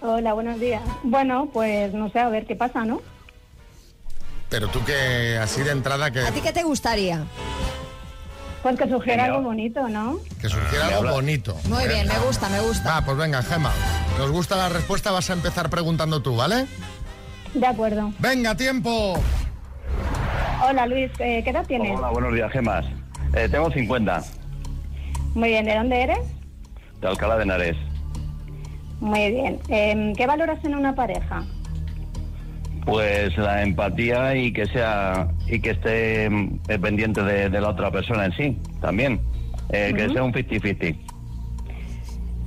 Hola, 0.00 0.32
buenos 0.32 0.60
días. 0.60 0.82
Bueno, 1.02 1.48
pues 1.52 1.92
no 1.92 2.08
sé, 2.10 2.20
a 2.20 2.28
ver 2.28 2.46
qué 2.46 2.54
pasa, 2.56 2.84
¿no? 2.84 3.00
Pero 4.48 4.68
tú 4.68 4.82
que 4.84 5.36
así 5.38 5.62
de 5.62 5.72
entrada 5.72 6.10
que, 6.10 6.20
¿A 6.20 6.30
ti 6.30 6.40
qué 6.40 6.52
te 6.52 6.62
gustaría? 6.62 7.24
Pues 8.62 8.76
que 8.78 8.88
surgiera 8.88 9.24
algo 9.26 9.42
bonito, 9.42 9.88
¿no? 9.88 10.18
que 10.40 10.48
surgiera 10.48 10.84
Me 10.86 10.90
algo 10.92 10.98
habla- 11.00 11.12
bonito. 11.12 11.56
Muy 11.68 11.86
bien, 11.86 12.06
me 12.08 12.18
gusta, 12.20 12.48
me 12.48 12.60
gusta. 12.60 12.96
Ah, 12.96 13.02
pues 13.04 13.16
venga, 13.16 13.42
Gema. 13.42 13.70
¿Nos 14.18 14.30
gusta 14.30 14.56
la 14.56 14.68
respuesta? 14.68 15.10
Vas 15.12 15.28
a 15.30 15.34
empezar 15.34 15.68
preguntando 15.70 16.20
tú, 16.22 16.34
¿vale? 16.36 16.66
De 17.54 17.66
acuerdo. 17.66 18.12
Venga, 18.18 18.54
tiempo. 18.56 19.20
Hola, 20.66 20.86
Luis, 20.86 21.10
eh, 21.18 21.42
¿qué 21.44 21.50
edad 21.50 21.64
tienes? 21.66 21.96
Hola, 21.96 22.08
buenos 22.10 22.34
días, 22.34 22.50
Gemas. 22.50 22.84
Eh, 23.34 23.48
tengo 23.50 23.70
50, 23.70 24.24
Muy 25.34 25.48
bien, 25.50 25.64
¿de 25.66 25.74
dónde 25.76 26.02
eres? 26.02 26.18
de 27.00 27.06
Alcalá 27.06 27.36
de 27.36 27.44
Henares. 27.44 27.76
Muy 29.00 29.30
bien. 29.30 29.58
Em, 29.68 30.12
¿Qué 30.14 30.26
valoras 30.26 30.64
en 30.64 30.74
una 30.74 30.94
pareja? 30.96 31.44
Pues 32.84 33.36
la 33.36 33.62
empatía 33.62 34.34
y 34.34 34.52
que 34.52 34.66
sea 34.66 35.28
y 35.46 35.60
que 35.60 35.70
esté 35.70 36.24
eh, 36.26 36.78
pendiente 36.80 37.22
de, 37.22 37.50
de 37.50 37.60
la 37.60 37.68
otra 37.68 37.90
persona 37.92 38.24
en 38.24 38.32
sí, 38.32 38.58
también. 38.80 39.20
Eh, 39.70 39.92
Que 39.94 40.08
sea 40.08 40.24
un 40.24 40.32
50-50. 40.32 40.96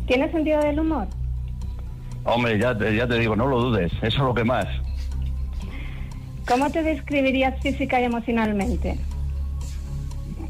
¿Tienes 0.08 0.32
sentido 0.32 0.60
del 0.60 0.80
humor? 0.80 1.08
Hombre, 2.26 2.60
ya 2.60 2.78
te, 2.78 2.94
ya 2.96 3.08
te 3.08 3.18
digo, 3.20 3.36
no 3.36 3.48
lo 3.48 3.60
dudes, 3.62 3.92
eso 4.02 4.06
es 4.08 4.18
lo 4.18 4.34
que 4.34 4.44
más. 4.44 4.66
¿Cómo 6.48 6.70
te 6.72 6.84
describirías 6.84 7.62
física 7.62 8.02
y 8.02 8.04
emocionalmente? 8.06 8.98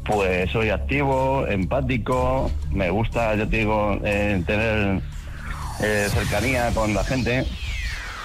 Pues 0.04 0.50
soy 0.50 0.70
activo, 0.70 1.46
empático, 1.46 2.50
me 2.70 2.90
gusta, 2.90 3.36
ya 3.36 3.46
te 3.46 3.58
digo, 3.58 3.98
eh, 4.04 4.42
tener 4.46 5.00
eh, 5.80 6.08
cercanía 6.10 6.70
con 6.74 6.92
la 6.92 7.04
gente. 7.04 7.44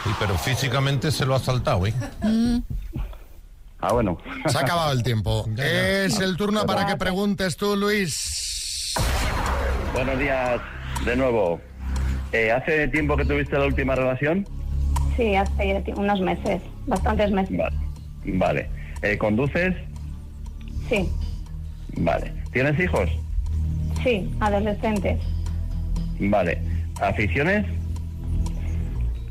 Sí, 0.03 0.09
pero 0.19 0.37
físicamente 0.37 1.11
se 1.11 1.25
lo 1.25 1.35
ha 1.35 1.39
saltado, 1.39 1.85
¿eh? 1.85 1.93
Ah, 3.79 3.93
bueno. 3.93 4.17
Se 4.47 4.57
ha 4.57 4.61
acabado 4.61 4.91
el 4.91 5.03
tiempo. 5.03 5.45
Ya, 5.55 5.63
ya. 5.63 6.03
Es 6.05 6.19
el 6.19 6.35
turno 6.35 6.65
para 6.65 6.87
que 6.87 6.95
preguntes 6.95 7.57
tú, 7.57 7.75
Luis. 7.75 8.93
Buenos 9.93 10.17
días 10.19 10.59
de 11.05 11.15
nuevo. 11.15 11.59
Eh, 12.31 12.51
¿Hace 12.51 12.87
tiempo 12.89 13.15
que 13.15 13.25
tuviste 13.25 13.57
la 13.57 13.65
última 13.65 13.95
relación? 13.95 14.47
Sí, 15.15 15.35
hace 15.35 15.83
unos 15.95 16.19
meses, 16.21 16.61
bastantes 16.85 17.31
meses. 17.31 17.57
Vale. 17.57 17.75
Vale. 18.25 18.69
Eh, 19.01 19.17
¿Conduces? 19.17 19.75
Sí, 20.89 21.09
Vale. 21.97 22.31
¿Tienes 22.51 22.79
hijos? 22.79 23.10
sí, 24.03 24.29
adolescentes. 24.39 25.19
Vale. 26.19 26.60
¿Aficiones? 27.01 27.65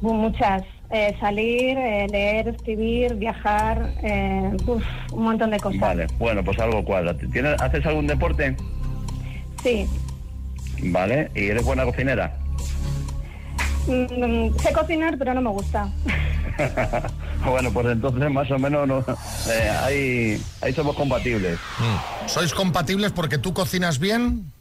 Muchas. 0.00 0.62
Eh, 0.90 1.16
salir, 1.18 1.76
eh, 1.76 2.06
leer, 2.08 2.48
escribir, 2.48 3.14
viajar, 3.16 3.90
eh, 4.02 4.56
uf, 4.66 4.84
un 5.12 5.24
montón 5.24 5.50
de 5.50 5.58
cosas. 5.58 5.80
Vale. 5.80 6.06
Bueno, 6.18 6.44
pues 6.44 6.58
algo 6.60 6.84
cuadra. 6.84 7.16
¿Tienes, 7.16 7.60
¿Haces 7.60 7.84
algún 7.86 8.06
deporte? 8.06 8.56
Sí, 9.62 9.88
Vale. 10.82 11.30
¿Y 11.34 11.46
eres 11.46 11.64
buena 11.64 11.84
cocinera? 11.84 12.32
Mm, 13.86 14.56
sé 14.58 14.72
cocinar, 14.72 15.16
pero 15.18 15.34
no 15.34 15.40
me 15.40 15.50
gusta. 15.50 15.88
bueno, 17.46 17.70
pues 17.72 17.86
entonces 17.86 18.30
más 18.30 18.50
o 18.50 18.58
menos 18.58 18.88
no, 18.88 18.98
eh, 19.00 19.70
ahí, 19.82 20.42
ahí 20.60 20.72
somos 20.72 20.96
compatibles. 20.96 21.58
¿Sois 22.26 22.52
compatibles 22.54 23.12
porque 23.12 23.38
tú 23.38 23.52
cocinas 23.54 23.98
bien? 23.98 24.52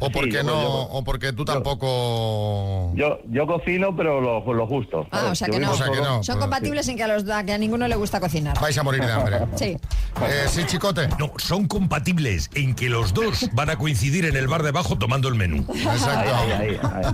¿O 0.00 0.06
Sí, 0.06 0.12
porque 0.12 0.32
yo- 0.32 0.42
no? 0.42 0.60
yo- 0.62 0.68
¿O 0.90 1.04
porque 1.04 1.32
tú 1.32 1.44
tampoco.? 1.44 2.92
Yo, 2.96 3.20
yo 3.30 3.46
cocino, 3.46 3.94
pero 3.94 4.20
lo, 4.20 4.52
lo 4.52 4.66
justo. 4.66 5.06
Ah, 5.12 5.18
¿sabes? 5.18 5.30
o 5.32 5.34
sea 5.36 5.48
que 5.48 5.60
no. 5.60 5.70
O 5.70 5.74
sea 5.76 5.86
que 5.88 6.00
no, 6.00 6.22
Son 6.24 6.40
compatibles 6.40 6.88
en 6.88 6.96
que 6.96 7.04
a, 7.04 7.08
los, 7.08 7.28
a 7.30 7.44
que 7.44 7.52
a 7.52 7.58
ninguno 7.58 7.86
le 7.86 7.94
gusta 7.94 8.18
cocinar. 8.18 8.58
Vais 8.60 8.76
a 8.76 8.82
morir 8.82 9.04
de 9.04 9.12
hambre. 9.12 9.38
Sí. 9.56 9.76
Eh, 10.20 10.44
sí, 10.48 10.64
chicote. 10.66 11.06
No, 11.20 11.32
son 11.36 11.68
compatibles 11.68 12.50
en 12.54 12.74
que 12.74 12.88
los 12.90 13.14
dos 13.14 13.48
van 13.52 13.70
a 13.70 13.76
coincidir 13.76 14.24
en 14.24 14.36
el 14.36 14.48
bar 14.48 14.64
de 14.64 14.70
abajo 14.70 14.98
tomando 14.98 15.28
el 15.28 15.36
menú. 15.36 15.64
Exacto. 15.72 16.34
Ahí, 16.34 16.50
ahí, 16.50 16.80
ahí. 16.82 17.12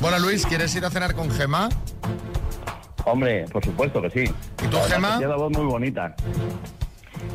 Bueno, 0.00 0.20
Luis, 0.20 0.46
¿quieres 0.46 0.72
ir 0.76 0.84
a 0.84 0.90
cenar 0.90 1.12
con 1.14 1.28
Gema? 1.32 1.68
Hombre, 3.04 3.46
por 3.52 3.64
supuesto 3.64 4.00
que 4.02 4.10
sí. 4.10 4.32
¿Y 4.64 4.68
tú, 4.68 4.76
Gemma? 4.88 5.18
Tiene 5.18 5.32
la 5.32 5.36
voz 5.38 5.50
muy 5.52 5.64
bonita. 5.66 6.14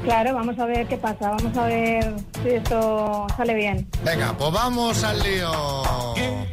Claro, 0.04 0.34
vamos 0.34 0.58
a 0.58 0.66
ver 0.66 0.88
qué 0.88 0.98
pasa, 0.98 1.30
vamos 1.32 1.56
a 1.58 1.66
ver 1.68 2.14
si 2.42 2.50
esto 2.50 3.28
sale 3.38 3.54
bien. 3.54 3.88
Venga, 4.04 4.36
pues 4.38 4.52
vamos 4.52 5.04
al 5.04 5.20
lío. 5.20 5.52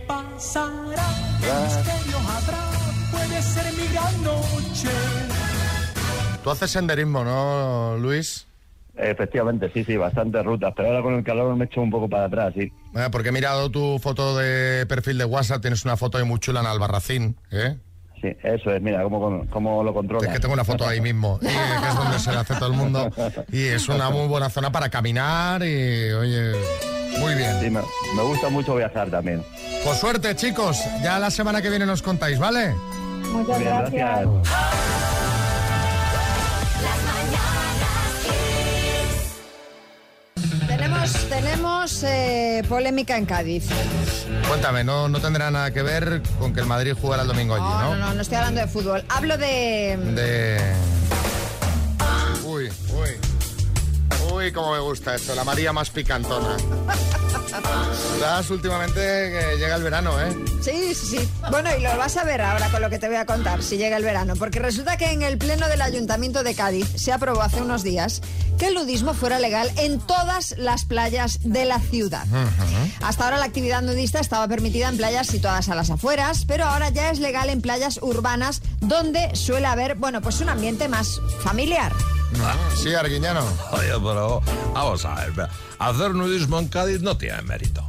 pasará? 0.06 1.08
¿Qué 1.40 1.46
misterio 1.64 2.18
habrá? 2.18 2.70
Puede 3.10 3.42
ser 3.42 3.72
mi 3.72 3.92
gran 3.92 4.22
noche. 4.22 4.88
Tú 6.44 6.50
haces 6.50 6.70
senderismo, 6.70 7.24
¿no, 7.24 7.96
Luis? 7.98 8.46
Efectivamente, 8.98 9.70
sí, 9.72 9.84
sí, 9.84 9.96
bastantes 9.96 10.44
rutas, 10.44 10.72
pero 10.76 10.88
ahora 10.88 11.02
con 11.02 11.14
el 11.14 11.22
calor 11.22 11.54
me 11.56 11.66
echo 11.66 11.80
un 11.80 11.90
poco 11.90 12.08
para 12.08 12.24
atrás, 12.24 12.52
sí. 12.54 12.72
Eh, 12.96 13.08
porque 13.12 13.28
he 13.28 13.32
mirado 13.32 13.70
tu 13.70 13.98
foto 14.00 14.36
de 14.36 14.86
perfil 14.86 15.18
de 15.18 15.24
WhatsApp, 15.24 15.62
tienes 15.62 15.84
una 15.84 15.96
foto 15.96 16.18
ahí 16.18 16.24
muy 16.24 16.40
chula 16.40 16.60
en 16.60 16.66
Albarracín, 16.66 17.36
¿eh? 17.52 17.78
Sí, 18.20 18.36
eso 18.42 18.72
es, 18.72 18.82
mira 18.82 19.02
cómo, 19.02 19.46
cómo 19.50 19.82
lo 19.82 19.94
controla. 19.94 20.26
Es 20.26 20.32
que 20.32 20.40
tengo 20.40 20.54
una 20.54 20.64
foto 20.64 20.86
ahí 20.86 21.00
mismo, 21.00 21.38
y, 21.40 21.46
que 21.46 21.88
es 21.88 21.94
donde 21.96 22.18
se 22.18 22.32
le 22.32 22.38
hace 22.38 22.54
todo 22.56 22.66
el 22.66 22.74
mundo. 22.74 23.10
Y 23.52 23.66
es 23.66 23.88
una 23.88 24.10
muy 24.10 24.26
buena 24.26 24.50
zona 24.50 24.72
para 24.72 24.88
caminar 24.88 25.62
y, 25.62 26.12
oye, 26.12 26.52
muy 27.20 27.34
bien. 27.34 27.60
Sí, 27.60 27.70
me, 27.70 27.80
me 28.16 28.22
gusta 28.22 28.48
mucho 28.48 28.74
viajar 28.76 29.10
también. 29.10 29.42
Pues 29.84 29.98
suerte, 29.98 30.34
chicos. 30.34 30.82
Ya 31.02 31.18
la 31.18 31.30
semana 31.30 31.62
que 31.62 31.70
viene 31.70 31.86
nos 31.86 32.02
contáis, 32.02 32.38
¿vale? 32.38 32.74
Muchas 33.32 33.58
Bien, 33.58 33.70
gracias. 33.70 34.26
gracias. 34.26 35.17
Tenemos, 41.12 41.28
tenemos 41.28 42.02
eh, 42.04 42.62
polémica 42.68 43.16
en 43.16 43.24
Cádiz. 43.26 43.66
Cuéntame, 44.46 44.84
no, 44.84 45.08
no 45.08 45.20
tendrá 45.20 45.50
nada 45.50 45.70
que 45.70 45.82
ver 45.82 46.22
con 46.38 46.52
que 46.52 46.60
el 46.60 46.66
Madrid 46.66 46.94
jugara 47.00 47.22
el 47.22 47.28
domingo 47.28 47.54
allí, 47.54 47.64
No, 47.64 47.80
¿no? 47.82 47.96
no, 47.96 48.06
no, 48.08 48.14
no 48.14 48.22
estoy 48.22 48.36
hablando 48.36 48.60
de 48.60 48.66
fútbol. 48.68 49.04
Hablo 49.08 49.38
de... 49.38 49.96
De... 50.14 50.60
Uy, 52.44 52.68
uy. 52.92 53.27
Uy, 54.38 54.52
cómo 54.52 54.70
me 54.70 54.78
gusta 54.78 55.16
esto, 55.16 55.34
la 55.34 55.42
María 55.42 55.72
más 55.72 55.90
picantona. 55.90 56.56
Das 58.20 58.48
últimamente 58.50 59.00
que 59.00 59.56
llega 59.58 59.74
el 59.74 59.82
verano, 59.82 60.12
¿eh? 60.20 60.32
Sí, 60.62 60.94
sí, 60.94 61.18
sí. 61.18 61.28
Bueno, 61.50 61.70
y 61.76 61.82
lo 61.82 61.96
vas 61.96 62.16
a 62.16 62.22
ver 62.22 62.40
ahora 62.40 62.68
con 62.70 62.80
lo 62.80 62.88
que 62.88 63.00
te 63.00 63.08
voy 63.08 63.16
a 63.16 63.26
contar, 63.26 63.64
si 63.64 63.78
llega 63.78 63.96
el 63.96 64.04
verano. 64.04 64.34
Porque 64.38 64.60
resulta 64.60 64.96
que 64.96 65.10
en 65.10 65.22
el 65.22 65.38
Pleno 65.38 65.66
del 65.66 65.82
Ayuntamiento 65.82 66.44
de 66.44 66.54
Cádiz 66.54 66.86
se 66.94 67.10
aprobó 67.12 67.42
hace 67.42 67.62
unos 67.62 67.82
días 67.82 68.20
que 68.58 68.68
el 68.68 68.74
nudismo 68.74 69.12
fuera 69.12 69.40
legal 69.40 69.72
en 69.76 69.98
todas 69.98 70.56
las 70.56 70.84
playas 70.84 71.40
de 71.42 71.64
la 71.64 71.80
ciudad. 71.80 72.26
Hasta 73.02 73.24
ahora 73.24 73.38
la 73.38 73.46
actividad 73.46 73.82
nudista 73.82 74.20
estaba 74.20 74.46
permitida 74.46 74.88
en 74.88 74.98
playas 74.98 75.26
situadas 75.26 75.68
a 75.68 75.74
las 75.74 75.90
afueras, 75.90 76.44
pero 76.46 76.64
ahora 76.64 76.90
ya 76.90 77.10
es 77.10 77.18
legal 77.18 77.50
en 77.50 77.60
playas 77.60 77.98
urbanas 78.02 78.62
donde 78.80 79.34
suele 79.34 79.66
haber, 79.66 79.96
bueno, 79.96 80.20
pues 80.20 80.40
un 80.40 80.48
ambiente 80.48 80.88
más 80.88 81.20
familiar. 81.42 81.92
Sí, 82.74 82.94
Arguiñano. 82.94 83.42
Oye, 83.72 83.92
pero 84.02 84.40
vamos 84.74 85.04
a 85.04 85.14
ver. 85.14 85.48
Hacer 85.78 86.14
nudismo 86.14 86.58
en 86.58 86.68
Cádiz 86.68 87.00
no 87.00 87.16
tiene 87.16 87.42
mérito. 87.42 87.87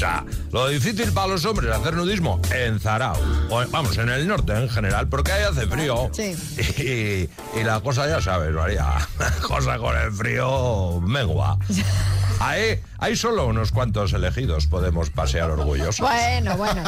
Sea, 0.00 0.24
lo 0.50 0.66
difícil 0.68 1.12
para 1.12 1.26
los 1.26 1.44
hombres 1.44 1.68
es 1.68 1.76
hacer 1.76 1.92
nudismo 1.92 2.40
en 2.54 2.80
Zarao, 2.80 3.18
o 3.50 3.62
vamos, 3.68 3.98
en 3.98 4.08
el 4.08 4.26
norte 4.26 4.54
en 4.54 4.70
general, 4.70 5.08
porque 5.08 5.30
ahí 5.30 5.42
hace 5.42 5.66
frío. 5.66 6.08
Sí. 6.14 6.34
Y, 6.78 7.58
y 7.60 7.64
la 7.64 7.80
cosa 7.80 8.08
ya 8.08 8.22
sabes, 8.22 8.50
María, 8.54 8.96
la 9.18 9.30
cosa 9.46 9.76
con 9.76 9.94
el 9.94 10.10
frío 10.10 11.02
mengua. 11.02 11.58
Ahí, 12.40 12.80
hay 12.96 13.14
solo 13.14 13.46
unos 13.46 13.72
cuantos 13.72 14.14
elegidos 14.14 14.66
podemos 14.68 15.10
pasear 15.10 15.50
orgullosos. 15.50 16.00
Bueno, 16.00 16.56
bueno. 16.56 16.82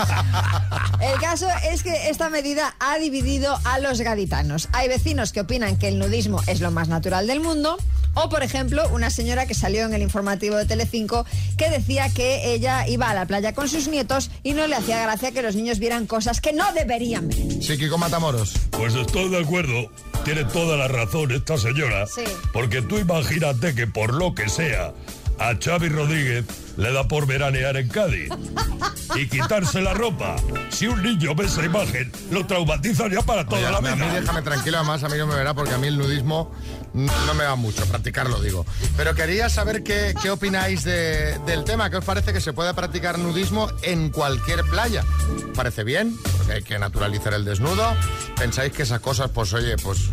El 1.02 1.20
caso 1.20 1.48
es 1.70 1.82
que 1.82 2.08
esta 2.08 2.30
medida 2.30 2.74
ha 2.80 2.96
dividido 2.96 3.58
a 3.64 3.78
los 3.78 4.00
gaditanos. 4.00 4.70
Hay 4.72 4.88
vecinos 4.88 5.32
que 5.32 5.42
opinan 5.42 5.76
que 5.76 5.88
el 5.88 5.98
nudismo 5.98 6.40
es 6.46 6.62
lo 6.62 6.70
más 6.70 6.88
natural 6.88 7.26
del 7.26 7.40
mundo. 7.40 7.76
O, 8.14 8.28
por 8.28 8.42
ejemplo, 8.42 8.88
una 8.90 9.10
señora 9.10 9.46
que 9.46 9.54
salió 9.54 9.84
en 9.84 9.94
el 9.94 10.02
informativo 10.02 10.56
de 10.56 10.66
Telecinco 10.66 11.24
que 11.56 11.70
decía 11.70 12.08
que 12.10 12.52
ella 12.52 12.86
iba 12.86 13.08
a 13.08 13.14
la 13.14 13.26
playa 13.26 13.54
con 13.54 13.68
sus 13.68 13.88
nietos 13.88 14.30
y 14.42 14.52
no 14.52 14.66
le 14.66 14.76
hacía 14.76 15.02
gracia 15.02 15.32
que 15.32 15.42
los 15.42 15.56
niños 15.56 15.78
vieran 15.78 16.06
cosas 16.06 16.40
que 16.40 16.52
no 16.52 16.70
deberían 16.72 17.28
ver. 17.28 17.62
Sí, 17.62 17.78
Kiko 17.78 17.98
Matamoros. 17.98 18.54
Pues 18.70 18.94
estoy 18.94 19.30
de 19.30 19.40
acuerdo. 19.40 19.90
Tiene 20.24 20.44
toda 20.44 20.76
la 20.76 20.88
razón 20.88 21.32
esta 21.32 21.56
señora. 21.58 22.06
Sí. 22.06 22.22
Porque 22.52 22.82
tú 22.82 22.98
imagínate 22.98 23.74
que 23.74 23.86
por 23.86 24.14
lo 24.14 24.34
que 24.34 24.48
sea 24.48 24.92
a 25.50 25.56
Xavi 25.62 25.88
Rodríguez 25.88 26.44
le 26.76 26.92
da 26.92 27.06
por 27.08 27.26
veranear 27.26 27.76
en 27.76 27.88
Cádiz 27.88 28.30
y 29.14 29.26
quitarse 29.28 29.80
la 29.82 29.92
ropa. 29.94 30.36
Si 30.70 30.86
un 30.86 31.02
niño 31.02 31.34
ve 31.34 31.44
esa 31.44 31.64
imagen, 31.64 32.10
lo 32.30 32.46
traumatizaría 32.46 33.20
para 33.22 33.44
toda 33.46 33.60
Oye, 33.60 33.70
la 33.70 33.76
a 33.78 33.80
mí 33.94 34.02
vida. 34.02 34.20
déjame 34.20 34.42
tranquilo, 34.42 34.78
además 34.78 35.04
a 35.04 35.08
mí 35.08 35.18
no 35.18 35.26
me 35.26 35.34
verá 35.34 35.52
porque 35.54 35.74
a 35.74 35.78
mí 35.78 35.86
el 35.88 35.98
nudismo 35.98 36.50
no 36.94 37.34
me 37.34 37.44
va 37.44 37.56
mucho, 37.56 37.84
practicarlo 37.86 38.40
digo. 38.40 38.64
Pero 38.96 39.14
quería 39.14 39.48
saber 39.50 39.82
qué, 39.82 40.14
qué 40.22 40.30
opináis 40.30 40.84
de- 40.84 41.38
del 41.46 41.64
tema, 41.64 41.90
¿qué 41.90 41.96
os 41.98 42.04
parece 42.04 42.32
que 42.32 42.40
se 42.40 42.52
pueda 42.54 42.74
practicar 42.74 43.18
nudismo 43.18 43.70
en 43.82 44.08
cualquier 44.10 44.62
playa? 44.64 45.04
¿Parece 45.54 45.84
bien? 45.84 46.16
Porque 46.38 46.52
hay 46.54 46.62
que 46.62 46.78
naturalizar 46.78 47.34
el 47.34 47.44
desnudo. 47.44 47.84
¿Pensáis 48.36 48.72
que 48.72 48.82
esas 48.82 49.00
cosas, 49.00 49.30
pues 49.30 49.52
oye, 49.52 49.76
pues 49.76 49.98
eh, 49.98 50.08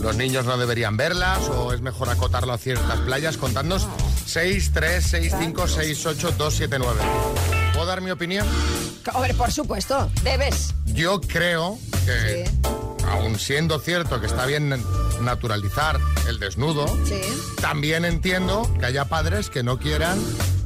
los 0.00 0.16
niños 0.16 0.44
no 0.46 0.56
deberían 0.58 0.96
verlas 0.96 1.48
o 1.48 1.72
es 1.72 1.80
mejor 1.80 2.08
acotarlo 2.10 2.52
a 2.52 2.58
ciertas 2.58 3.00
playas? 3.00 3.36
Contadnos 3.36 3.86
6, 4.26 4.70
3, 4.74 5.04
6, 5.08 5.34
5, 5.38 5.68
6, 5.68 6.06
8, 6.06 6.34
2, 6.36 6.54
7, 6.54 6.78
9. 6.78 7.00
¿Puedo 7.74 7.86
dar 7.86 8.00
mi 8.00 8.10
opinión? 8.10 8.46
Hombre, 9.14 9.34
por 9.34 9.52
supuesto, 9.52 10.10
debes. 10.24 10.74
Yo 10.86 11.20
creo 11.20 11.78
que, 12.04 12.48
aun 13.08 13.38
siendo 13.38 13.78
cierto 13.78 14.20
que 14.20 14.26
está 14.26 14.46
bien 14.46 14.74
naturalizar 15.20 15.98
el 16.28 16.38
desnudo, 16.38 16.86
Sí. 17.06 17.20
también 17.60 18.04
entiendo 18.04 18.70
que 18.78 18.86
haya 18.86 19.04
padres 19.06 19.50
que 19.50 19.62
no 19.62 19.78
quieran 19.78 20.18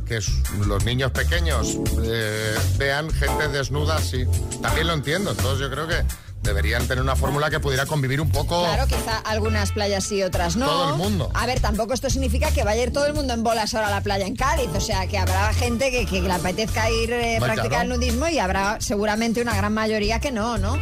que 0.06 0.18
los 0.66 0.84
niños 0.84 1.12
pequeños 1.12 1.76
eh, 2.02 2.56
vean 2.78 3.10
gente 3.12 3.46
desnuda 3.48 3.96
así. 3.96 4.24
También 4.60 4.88
lo 4.88 4.94
entiendo. 4.94 5.30
Entonces 5.30 5.60
yo 5.60 5.70
creo 5.70 5.86
que 5.86 6.02
deberían 6.42 6.86
tener 6.86 7.02
una 7.02 7.16
fórmula 7.16 7.50
que 7.50 7.60
pudiera 7.60 7.86
convivir 7.86 8.20
un 8.20 8.30
poco... 8.30 8.62
Claro, 8.62 8.86
quizá 8.86 9.18
algunas 9.18 9.72
playas 9.72 10.04
sí, 10.04 10.22
otras 10.22 10.56
no. 10.56 10.66
Todo 10.66 10.90
el 10.90 10.96
mundo. 10.96 11.30
A 11.34 11.46
ver, 11.46 11.60
tampoco 11.60 11.94
esto 11.94 12.10
significa 12.10 12.50
que 12.50 12.64
vaya 12.64 12.80
a 12.80 12.84
ir 12.84 12.92
todo 12.92 13.06
el 13.06 13.14
mundo 13.14 13.34
en 13.34 13.42
bolas 13.42 13.74
ahora 13.74 13.88
a 13.88 13.90
la 13.90 14.00
playa 14.00 14.26
en 14.26 14.36
Cádiz. 14.36 14.70
O 14.74 14.80
sea, 14.80 15.06
que 15.06 15.18
habrá 15.18 15.52
gente 15.52 15.90
que, 15.90 16.06
que 16.06 16.20
le 16.20 16.32
apetezca 16.32 16.90
ir 16.90 17.12
a 17.12 17.16
Hombre, 17.16 17.38
practicar 17.40 17.68
claro. 17.68 17.82
el 17.82 18.00
nudismo 18.00 18.28
y 18.28 18.38
habrá 18.38 18.80
seguramente 18.80 19.42
una 19.42 19.54
gran 19.56 19.72
mayoría 19.72 20.20
que 20.20 20.32
no, 20.32 20.58
¿no? 20.58 20.78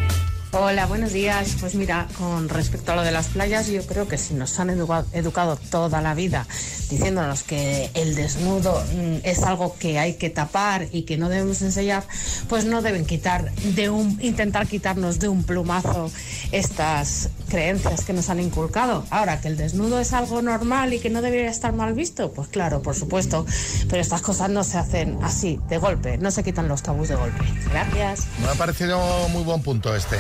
Hola, 0.51 0.87
buenos 0.87 1.13
días. 1.13 1.57
Pues 1.61 1.75
mira, 1.75 2.09
con 2.17 2.49
respecto 2.49 2.93
a 2.93 2.97
lo 2.97 3.03
de 3.03 3.13
las 3.13 3.27
playas, 3.29 3.67
yo 3.69 3.85
creo 3.87 4.09
que 4.09 4.17
si 4.17 4.33
nos 4.33 4.59
han 4.59 4.71
educa- 4.71 5.05
educado 5.13 5.57
toda 5.71 6.01
la 6.01 6.15
vida 6.15 6.47
diciéndonos 6.89 7.43
que 7.43 7.91
el 7.93 8.15
desnudo 8.15 8.83
mm, 8.95 9.17
es 9.25 9.43
algo 9.43 9.77
que 9.79 9.99
hay 9.99 10.15
que 10.15 10.31
tapar 10.31 10.89
y 10.91 11.03
que 11.03 11.19
no 11.19 11.29
debemos 11.29 11.61
enseñar, 11.61 12.03
pues 12.49 12.65
no 12.65 12.81
deben 12.81 13.05
quitar 13.05 13.53
de 13.53 13.91
un 13.91 14.19
intentar 14.23 14.67
quitarnos 14.67 15.19
de 15.19 15.29
un 15.29 15.45
plumazo 15.45 16.11
estas 16.51 17.29
creencias 17.49 18.05
que 18.05 18.13
nos 18.13 18.31
han 18.31 18.41
inculcado. 18.41 19.05
Ahora 19.11 19.41
que 19.41 19.49
el 19.49 19.57
desnudo 19.57 19.99
es 19.99 20.13
algo 20.13 20.43
normal 20.43 20.93
y 20.93 21.01
que 21.01 21.11
no 21.11 21.23
debería 21.23 21.51
estar 21.51 21.73
mal 21.73 21.95
visto, 21.95 22.33
pues 22.33 22.49
claro, 22.49 22.83
por 22.83 22.95
supuesto, 22.95 23.45
pero 23.89 24.01
estas 24.01 24.23
cosas 24.23 24.51
no 24.51 24.63
se 24.63 24.79
hacen 24.79 25.19
así 25.23 25.59
de 25.69 25.79
golpe, 25.79 26.19
no 26.19 26.31
se 26.31 26.45
quitan 26.45 26.69
los 26.69 26.83
tabús 26.83 27.09
de 27.09 27.17
golpe. 27.17 27.45
Gracias. 27.71 28.27
Me 28.41 28.49
ha 28.49 28.55
parecido 28.55 29.29
muy 29.31 29.43
buen 29.43 29.63
punto 29.63 29.95
este. 29.95 30.17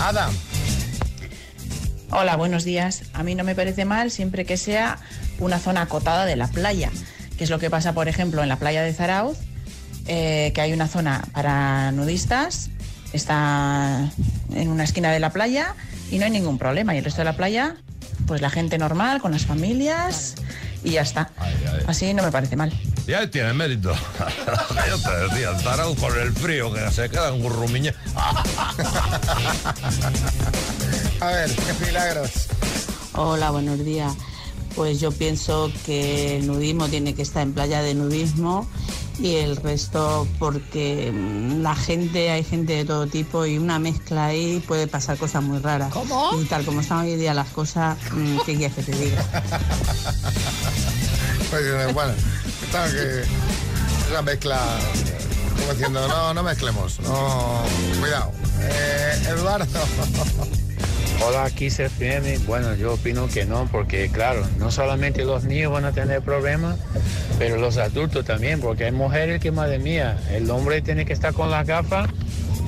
Ada. 0.00 0.30
Hola, 2.10 2.36
buenos 2.36 2.64
días. 2.64 3.02
A 3.12 3.22
mí 3.22 3.34
no 3.34 3.42
me 3.42 3.54
parece 3.54 3.84
mal 3.84 4.10
siempre 4.10 4.44
que 4.44 4.56
sea 4.56 4.98
una 5.40 5.58
zona 5.58 5.82
acotada 5.82 6.26
de 6.26 6.36
la 6.36 6.46
playa, 6.46 6.90
que 7.36 7.44
es 7.44 7.50
lo 7.50 7.58
que 7.58 7.70
pasa, 7.70 7.92
por 7.92 8.08
ejemplo, 8.08 8.42
en 8.42 8.48
la 8.48 8.56
playa 8.56 8.82
de 8.82 8.92
Zarauz, 8.92 9.38
eh, 10.06 10.52
que 10.54 10.60
hay 10.60 10.72
una 10.72 10.86
zona 10.86 11.24
para 11.32 11.90
nudistas, 11.90 12.70
está 13.12 14.12
en 14.54 14.68
una 14.68 14.84
esquina 14.84 15.10
de 15.10 15.18
la 15.18 15.30
playa 15.30 15.74
y 16.10 16.18
no 16.18 16.24
hay 16.24 16.30
ningún 16.30 16.58
problema. 16.58 16.94
Y 16.94 16.98
el 16.98 17.04
resto 17.04 17.20
de 17.20 17.26
la 17.26 17.36
playa, 17.36 17.76
pues 18.26 18.40
la 18.40 18.50
gente 18.50 18.78
normal, 18.78 19.20
con 19.20 19.32
las 19.32 19.46
familias 19.46 20.34
y 20.82 20.92
ya 20.92 21.02
está. 21.02 21.30
Así 21.86 22.12
no 22.14 22.22
me 22.22 22.30
parece 22.30 22.56
mal. 22.56 22.72
Ya 23.06 23.28
tiene 23.30 23.52
mérito. 23.52 23.92
Yo 24.88 24.98
te 24.98 25.10
decía, 25.28 25.50
el 25.50 25.96
con 25.96 26.18
el 26.18 26.32
frío 26.32 26.72
que 26.72 26.90
se 26.90 27.08
queda 27.10 27.28
en 27.34 27.42
Gurrumiña. 27.42 27.94
A 31.20 31.26
ver, 31.26 31.50
qué 31.50 31.86
milagros. 31.86 32.48
Hola, 33.14 33.50
buenos 33.50 33.84
días. 33.84 34.12
Pues 34.74 34.98
yo 35.00 35.12
pienso 35.12 35.70
que 35.86 36.38
el 36.38 36.48
nudismo 36.48 36.88
tiene 36.88 37.14
que 37.14 37.22
estar 37.22 37.42
en 37.42 37.52
playa 37.52 37.80
de 37.80 37.94
nudismo 37.94 38.68
y 39.18 39.36
el 39.36 39.56
resto 39.56 40.26
porque 40.38 41.12
mm, 41.12 41.62
la 41.62 41.74
gente, 41.74 42.30
hay 42.30 42.44
gente 42.44 42.74
de 42.74 42.84
todo 42.84 43.06
tipo 43.06 43.46
y 43.46 43.58
una 43.58 43.78
mezcla 43.78 44.26
ahí 44.26 44.62
puede 44.66 44.86
pasar 44.86 45.16
cosas 45.16 45.42
muy 45.42 45.58
raras. 45.58 45.92
¿Cómo? 45.92 46.30
Y 46.40 46.44
tal 46.44 46.64
como 46.64 46.80
están 46.80 47.00
hoy 47.00 47.12
en 47.12 47.20
día 47.20 47.34
las 47.34 47.48
cosas, 47.48 47.96
mm, 48.12 48.38
¿qué 48.44 48.56
quieres 48.56 48.74
que 48.76 48.82
te 48.82 48.92
diga? 48.92 49.24
Pues, 51.50 51.66
eh, 51.66 51.92
bueno, 51.92 52.12
claro 52.72 52.90
que 52.90 53.22
esa 54.10 54.22
mezcla, 54.22 54.58
como 55.56 55.72
diciendo, 55.72 56.08
no, 56.08 56.34
no 56.34 56.42
mezclemos, 56.42 56.98
no, 56.98 57.62
cuidado. 58.00 58.32
Eh, 58.60 59.22
Eduardo. 59.28 59.66
Hola, 61.22 61.44
aquí 61.44 61.70
se 61.70 61.86
FM. 61.86 62.38
Bueno, 62.46 62.74
yo 62.74 62.94
opino 62.94 63.28
que 63.28 63.44
no, 63.44 63.68
porque 63.70 64.10
claro, 64.10 64.42
no 64.58 64.70
solamente 64.70 65.24
los 65.24 65.44
niños 65.44 65.72
van 65.72 65.84
a 65.84 65.92
tener 65.92 66.22
problemas, 66.22 66.78
pero 67.38 67.56
los 67.56 67.76
adultos 67.76 68.24
también, 68.24 68.60
porque 68.60 68.84
hay 68.84 68.92
mujeres 68.92 69.40
que, 69.40 69.50
madre 69.50 69.78
mía, 69.78 70.18
el 70.30 70.50
hombre 70.50 70.82
tiene 70.82 71.06
que 71.06 71.12
estar 71.12 71.32
con 71.32 71.50
las 71.50 71.66
gafas, 71.66 72.10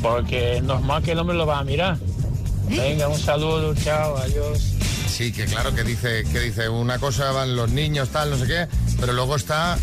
porque 0.03 0.57
es 0.57 0.63
normal 0.63 1.03
que 1.03 1.13
el 1.13 1.19
hombre 1.19 1.37
lo 1.37 1.47
va 1.47 1.59
a 1.59 1.65
mirar. 1.65 1.99
Venga, 2.69 3.09
un 3.09 3.19
saludo, 3.19 3.75
chao, 3.75 4.17
adiós. 4.17 4.76
Sí, 5.17 5.33
que 5.33 5.47
claro 5.47 5.75
que 5.75 5.83
dice, 5.83 6.25
que 6.31 6.41
dice 6.41 6.69
una 6.69 6.99
cosa 6.99 7.33
van 7.33 7.57
los 7.57 7.71
niños, 7.71 8.11
tal, 8.11 8.29
no 8.31 8.37
sé 8.37 8.47
qué, 8.47 8.69
pero 9.01 9.15
luego 9.15 9.37
está 9.37 9.79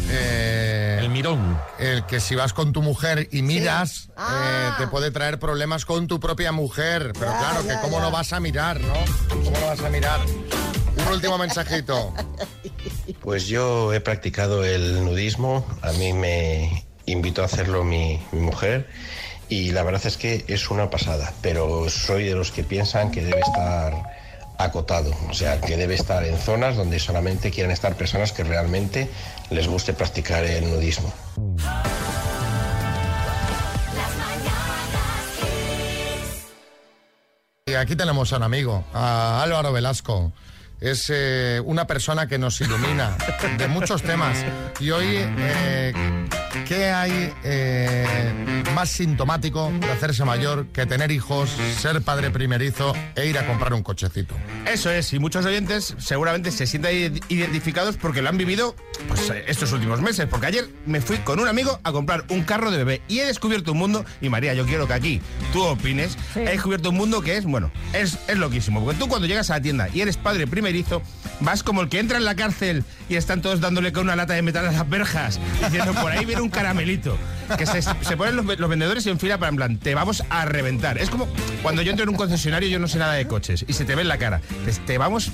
el 0.99 1.09
mirón. 1.09 1.57
El 1.79 2.05
que 2.05 2.19
si 2.19 2.35
vas 2.35 2.53
con 2.53 2.71
tu 2.71 2.83
mujer 2.83 3.29
y 3.31 3.41
miras, 3.41 4.09
Ah. 4.15 4.75
eh, 4.77 4.83
te 4.83 4.87
puede 4.87 5.09
traer 5.09 5.39
problemas 5.39 5.85
con 5.85 6.07
tu 6.07 6.19
propia 6.19 6.51
mujer. 6.51 7.13
Pero 7.17 7.31
Ya, 7.31 7.39
claro, 7.39 7.63
ya, 7.65 7.75
que 7.75 7.81
cómo 7.81 7.97
ya. 7.97 8.03
no 8.03 8.11
vas 8.11 8.31
a 8.31 8.39
mirar, 8.39 8.79
¿no? 8.81 8.93
¿Cómo 9.43 9.59
no 9.59 9.65
vas 9.65 9.79
a 9.81 9.89
mirar? 9.89 10.19
Un 11.07 11.07
último 11.13 11.37
mensajito. 11.37 12.13
Pues 13.21 13.47
yo 13.47 13.93
he 13.93 14.01
practicado 14.01 14.63
el 14.65 15.03
nudismo, 15.05 15.65
a 15.81 15.93
mí 15.93 16.11
me 16.13 16.85
invitó 17.05 17.41
a 17.41 17.45
hacerlo 17.45 17.83
mi, 17.85 18.21
mi 18.33 18.39
mujer 18.41 18.89
y 19.49 19.71
la 19.71 19.81
verdad 19.83 20.01
es 20.05 20.17
que 20.17 20.43
es 20.47 20.69
una 20.69 20.89
pasada, 20.89 21.33
pero 21.41 21.89
soy 21.89 22.25
de 22.25 22.35
los 22.35 22.51
que 22.51 22.63
piensan 22.63 23.11
que 23.11 23.23
debe 23.23 23.39
estar 23.39 23.93
acotado, 24.63 25.11
o 25.29 25.33
sea, 25.33 25.59
que 25.61 25.77
debe 25.77 25.95
estar 25.95 26.23
en 26.23 26.37
zonas 26.37 26.75
donde 26.75 26.99
solamente 26.99 27.51
quieran 27.51 27.71
estar 27.71 27.95
personas 27.95 28.31
que 28.31 28.43
realmente 28.43 29.09
les 29.49 29.67
guste 29.67 29.93
practicar 29.93 30.43
el 30.43 30.69
nudismo. 30.69 31.13
Y 37.65 37.75
aquí 37.75 37.95
tenemos 37.95 38.31
a 38.33 38.37
un 38.37 38.43
amigo, 38.43 38.83
a 38.93 39.41
Álvaro 39.41 39.71
Velasco. 39.71 40.31
Es 40.79 41.05
eh, 41.09 41.61
una 41.63 41.87
persona 41.87 42.27
que 42.27 42.37
nos 42.37 42.59
ilumina 42.59 43.17
de 43.57 43.67
muchos 43.67 44.03
temas. 44.03 44.45
Y 44.79 44.91
hoy, 44.91 45.15
eh, 45.17 45.93
¿qué 46.67 46.89
hay 46.91 47.33
eh, 47.43 48.63
más 48.75 48.89
sintomático 48.89 49.71
de 49.79 49.91
hacerse 49.91 50.23
mayor 50.25 50.67
que 50.67 50.85
tener 50.85 51.11
hijos, 51.11 51.49
ser 51.79 52.01
padre 52.01 52.29
primerizo 52.29 52.93
e 53.15 53.27
ir 53.27 53.37
a 53.37 53.45
comprar 53.45 53.73
un 53.73 53.83
cochecito? 53.83 54.35
Eso 54.71 54.89
es, 54.91 55.11
y 55.13 55.19
muchos 55.19 55.45
oyentes 55.45 55.95
seguramente 55.97 56.51
se 56.51 56.65
sientan 56.67 56.91
id- 56.93 57.23
identificados 57.29 57.97
porque 57.97 58.21
lo 58.21 58.29
han 58.29 58.37
vivido 58.37 58.75
pues, 59.07 59.29
eh, 59.29 59.43
estos 59.47 59.71
últimos 59.71 60.01
meses. 60.01 60.27
Porque 60.29 60.47
ayer 60.47 60.67
me 60.85 61.01
fui 61.01 61.17
con 61.17 61.39
un 61.39 61.47
amigo 61.47 61.79
a 61.83 61.91
comprar 61.91 62.23
un 62.29 62.43
carro 62.43 62.71
de 62.71 62.77
bebé 62.77 63.01
y 63.07 63.19
he 63.19 63.25
descubierto 63.25 63.71
un 63.73 63.77
mundo, 63.79 64.05
y 64.21 64.29
María, 64.29 64.53
yo 64.53 64.65
quiero 64.65 64.87
que 64.87 64.93
aquí 64.93 65.21
tú 65.51 65.63
opines, 65.63 66.17
he 66.35 66.41
descubierto 66.41 66.89
un 66.89 66.95
mundo 66.97 67.21
que 67.21 67.37
es, 67.37 67.45
bueno, 67.45 67.71
es, 67.93 68.17
es 68.27 68.37
loquísimo. 68.37 68.83
Porque 68.83 68.99
tú 68.99 69.07
cuando 69.07 69.27
llegas 69.27 69.49
a 69.49 69.55
la 69.55 69.61
tienda 69.61 69.89
y 69.93 70.01
eres 70.01 70.17
padre 70.17 70.47
primerizo, 70.47 71.01
vas 71.39 71.63
como 71.63 71.81
el 71.81 71.89
que 71.89 71.99
entra 71.99 72.17
en 72.17 72.25
la 72.25 72.35
cárcel 72.35 72.83
y 73.09 73.15
están 73.15 73.41
todos 73.41 73.59
dándole 73.59 73.91
con 73.91 74.03
una 74.03 74.15
lata 74.15 74.33
de 74.33 74.41
metal 74.41 74.67
a 74.67 74.71
las 74.71 74.89
verjas, 74.89 75.39
diciendo 75.63 75.93
por 75.93 76.11
ahí 76.11 76.25
viene 76.25 76.41
un 76.43 76.49
caramelito. 76.49 77.17
Que 77.57 77.65
se, 77.65 77.81
se 77.81 78.17
ponen 78.17 78.35
los, 78.35 78.45
los 78.59 78.69
vendedores 78.69 79.05
en 79.07 79.19
fila 79.19 79.37
para 79.37 79.49
en 79.49 79.55
plan, 79.55 79.77
te 79.77 79.95
vamos 79.95 80.23
a 80.29 80.45
reventar. 80.45 80.97
Es 80.97 81.09
como 81.09 81.27
cuando 81.61 81.81
yo 81.81 81.91
entro 81.91 82.03
en 82.03 82.09
un 82.09 82.15
concesionario, 82.15 82.69
yo 82.69 82.79
no 82.79 82.87
sé 82.87 82.99
nada 82.99 83.13
de 83.13 83.27
coches 83.27 83.65
y 83.67 83.73
se 83.73 83.85
te 83.85 83.95
ve 83.95 84.01
en 84.01 84.07
la 84.07 84.17
cara. 84.17 84.41
Te, 84.65 84.71
te 84.71 84.97
vamos, 84.97 85.31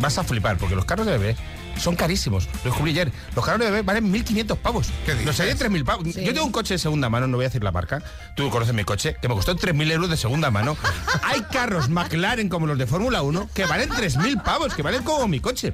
vas 0.00 0.18
a 0.18 0.24
flipar, 0.24 0.56
porque 0.56 0.76
los 0.76 0.84
carros 0.84 1.06
de 1.06 1.12
bebé 1.18 1.36
son 1.78 1.96
carísimos. 1.96 2.48
Lo 2.64 2.70
descubrí 2.70 2.92
ayer. 2.92 3.12
Los 3.34 3.44
carros 3.44 3.60
de 3.60 3.66
bebé 3.70 3.82
valen 3.82 4.12
1.500 4.12 4.56
pavos. 4.56 4.88
Los 5.24 5.38
hay 5.40 5.48
de 5.48 5.56
3.000 5.56 5.84
pavos. 5.84 6.06
Yo 6.14 6.32
tengo 6.32 6.44
un 6.44 6.52
coche 6.52 6.74
de 6.74 6.78
segunda 6.78 7.08
mano, 7.08 7.26
no 7.26 7.36
voy 7.36 7.44
a 7.44 7.48
decir 7.48 7.62
la 7.62 7.72
marca. 7.72 8.02
Tú 8.36 8.48
conoces 8.50 8.74
mi 8.74 8.84
coche, 8.84 9.16
que 9.20 9.28
me 9.28 9.34
costó 9.34 9.56
3.000 9.56 9.92
euros 9.92 10.10
de 10.10 10.16
segunda 10.16 10.50
mano. 10.50 10.76
hay 11.22 11.40
carros 11.52 11.88
McLaren 11.88 12.48
como 12.48 12.66
los 12.66 12.78
de 12.78 12.86
Fórmula 12.86 13.22
1 13.22 13.50
que 13.54 13.64
valen 13.66 13.88
3.000 13.90 14.42
pavos, 14.42 14.74
que 14.74 14.82
valen 14.82 15.02
como 15.02 15.28
mi 15.28 15.40
coche. 15.40 15.72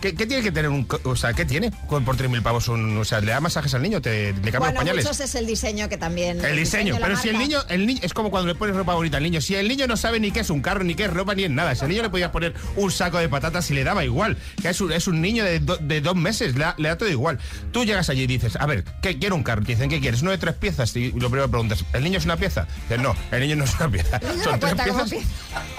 ¿Qué, 0.00 0.14
qué 0.14 0.26
tiene 0.26 0.42
que 0.42 0.52
tener 0.52 0.70
un... 0.70 0.86
O 1.04 1.16
sea, 1.16 1.32
¿qué 1.32 1.44
tiene 1.44 1.70
con- 1.86 2.04
por 2.04 2.16
3.000 2.16 2.42
pavos? 2.42 2.68
Un, 2.68 2.96
o 2.98 3.04
sea, 3.04 3.20
¿le 3.20 3.32
da 3.32 3.40
masajes 3.40 3.74
al 3.74 3.82
niño? 3.82 4.00
¿Te, 4.00 4.32
¿Le 4.32 4.52
cambia 4.52 4.58
Bueno, 4.58 4.72
los 4.74 4.78
pañales? 4.80 5.04
muchos 5.04 5.20
es 5.20 5.34
el 5.34 5.46
diseño 5.46 5.88
que 5.88 5.96
también... 5.98 6.44
El 6.44 6.56
diseño, 6.56 6.96
pero 7.00 7.16
si 7.16 7.28
el 7.28 7.38
niño, 7.38 7.58
el 7.68 7.86
niño, 7.86 8.00
es 8.02 8.12
como 8.14 8.30
cuando 8.30 8.48
le 8.48 8.54
pones 8.54 8.74
ropa 8.76 8.94
bonita 8.94 9.16
al 9.18 9.22
niño. 9.22 9.40
Si 9.40 9.54
el 9.54 9.68
niño 9.68 9.86
no 9.86 9.96
sabe 9.96 10.20
ni 10.20 10.30
qué 10.30 10.40
es 10.40 10.50
un 10.50 10.60
carro, 10.62 10.84
ni 10.84 10.94
qué 10.94 11.04
es 11.04 11.12
ropa, 11.12 11.34
ni 11.34 11.44
es 11.44 11.50
nada. 11.50 11.74
Si 11.74 11.82
al 11.84 11.88
niño 11.90 12.02
le 12.02 12.10
podías 12.10 12.30
poner 12.30 12.54
un 12.76 12.90
saco 12.90 13.18
de 13.18 13.28
patatas 13.28 13.70
y 13.70 13.74
le 13.74 13.84
daba 13.84 14.04
igual. 14.04 14.36
Que 14.60 14.68
es 14.70 14.80
un, 14.80 14.92
es 14.92 15.06
un 15.08 15.20
niño 15.20 15.27
niño 15.32 15.44
de, 15.44 15.60
do- 15.60 15.76
de 15.78 16.00
dos 16.00 16.16
meses, 16.16 16.54
le 16.54 16.60
da, 16.64 16.74
le 16.78 16.88
da 16.88 16.98
todo 16.98 17.08
igual. 17.08 17.38
Tú 17.72 17.84
llegas 17.84 18.08
allí 18.10 18.22
y 18.22 18.26
dices, 18.26 18.56
a 18.56 18.66
ver, 18.66 18.84
¿qué 19.02 19.18
quiero 19.18 19.34
un 19.36 19.42
carro? 19.42 19.62
Te 19.62 19.72
dicen, 19.72 19.88
¿qué 19.90 20.00
quieres? 20.00 20.22
Uno 20.22 20.30
de 20.32 20.38
tres 20.38 20.54
piezas. 20.54 20.94
Y 20.96 21.12
lo 21.12 21.28
primero 21.30 21.44
que 21.44 21.50
preguntas, 21.50 21.84
¿el 21.92 22.02
niño 22.04 22.18
es 22.18 22.24
una 22.24 22.36
pieza? 22.36 22.66
Dices, 22.82 23.00
no, 23.00 23.14
el 23.30 23.40
niño 23.40 23.56
no 23.56 23.64
es 23.64 23.74
una 23.76 23.88
pieza. 23.90 24.20
Son 24.44 24.58
tres 24.60 24.74
piezas. 24.74 25.10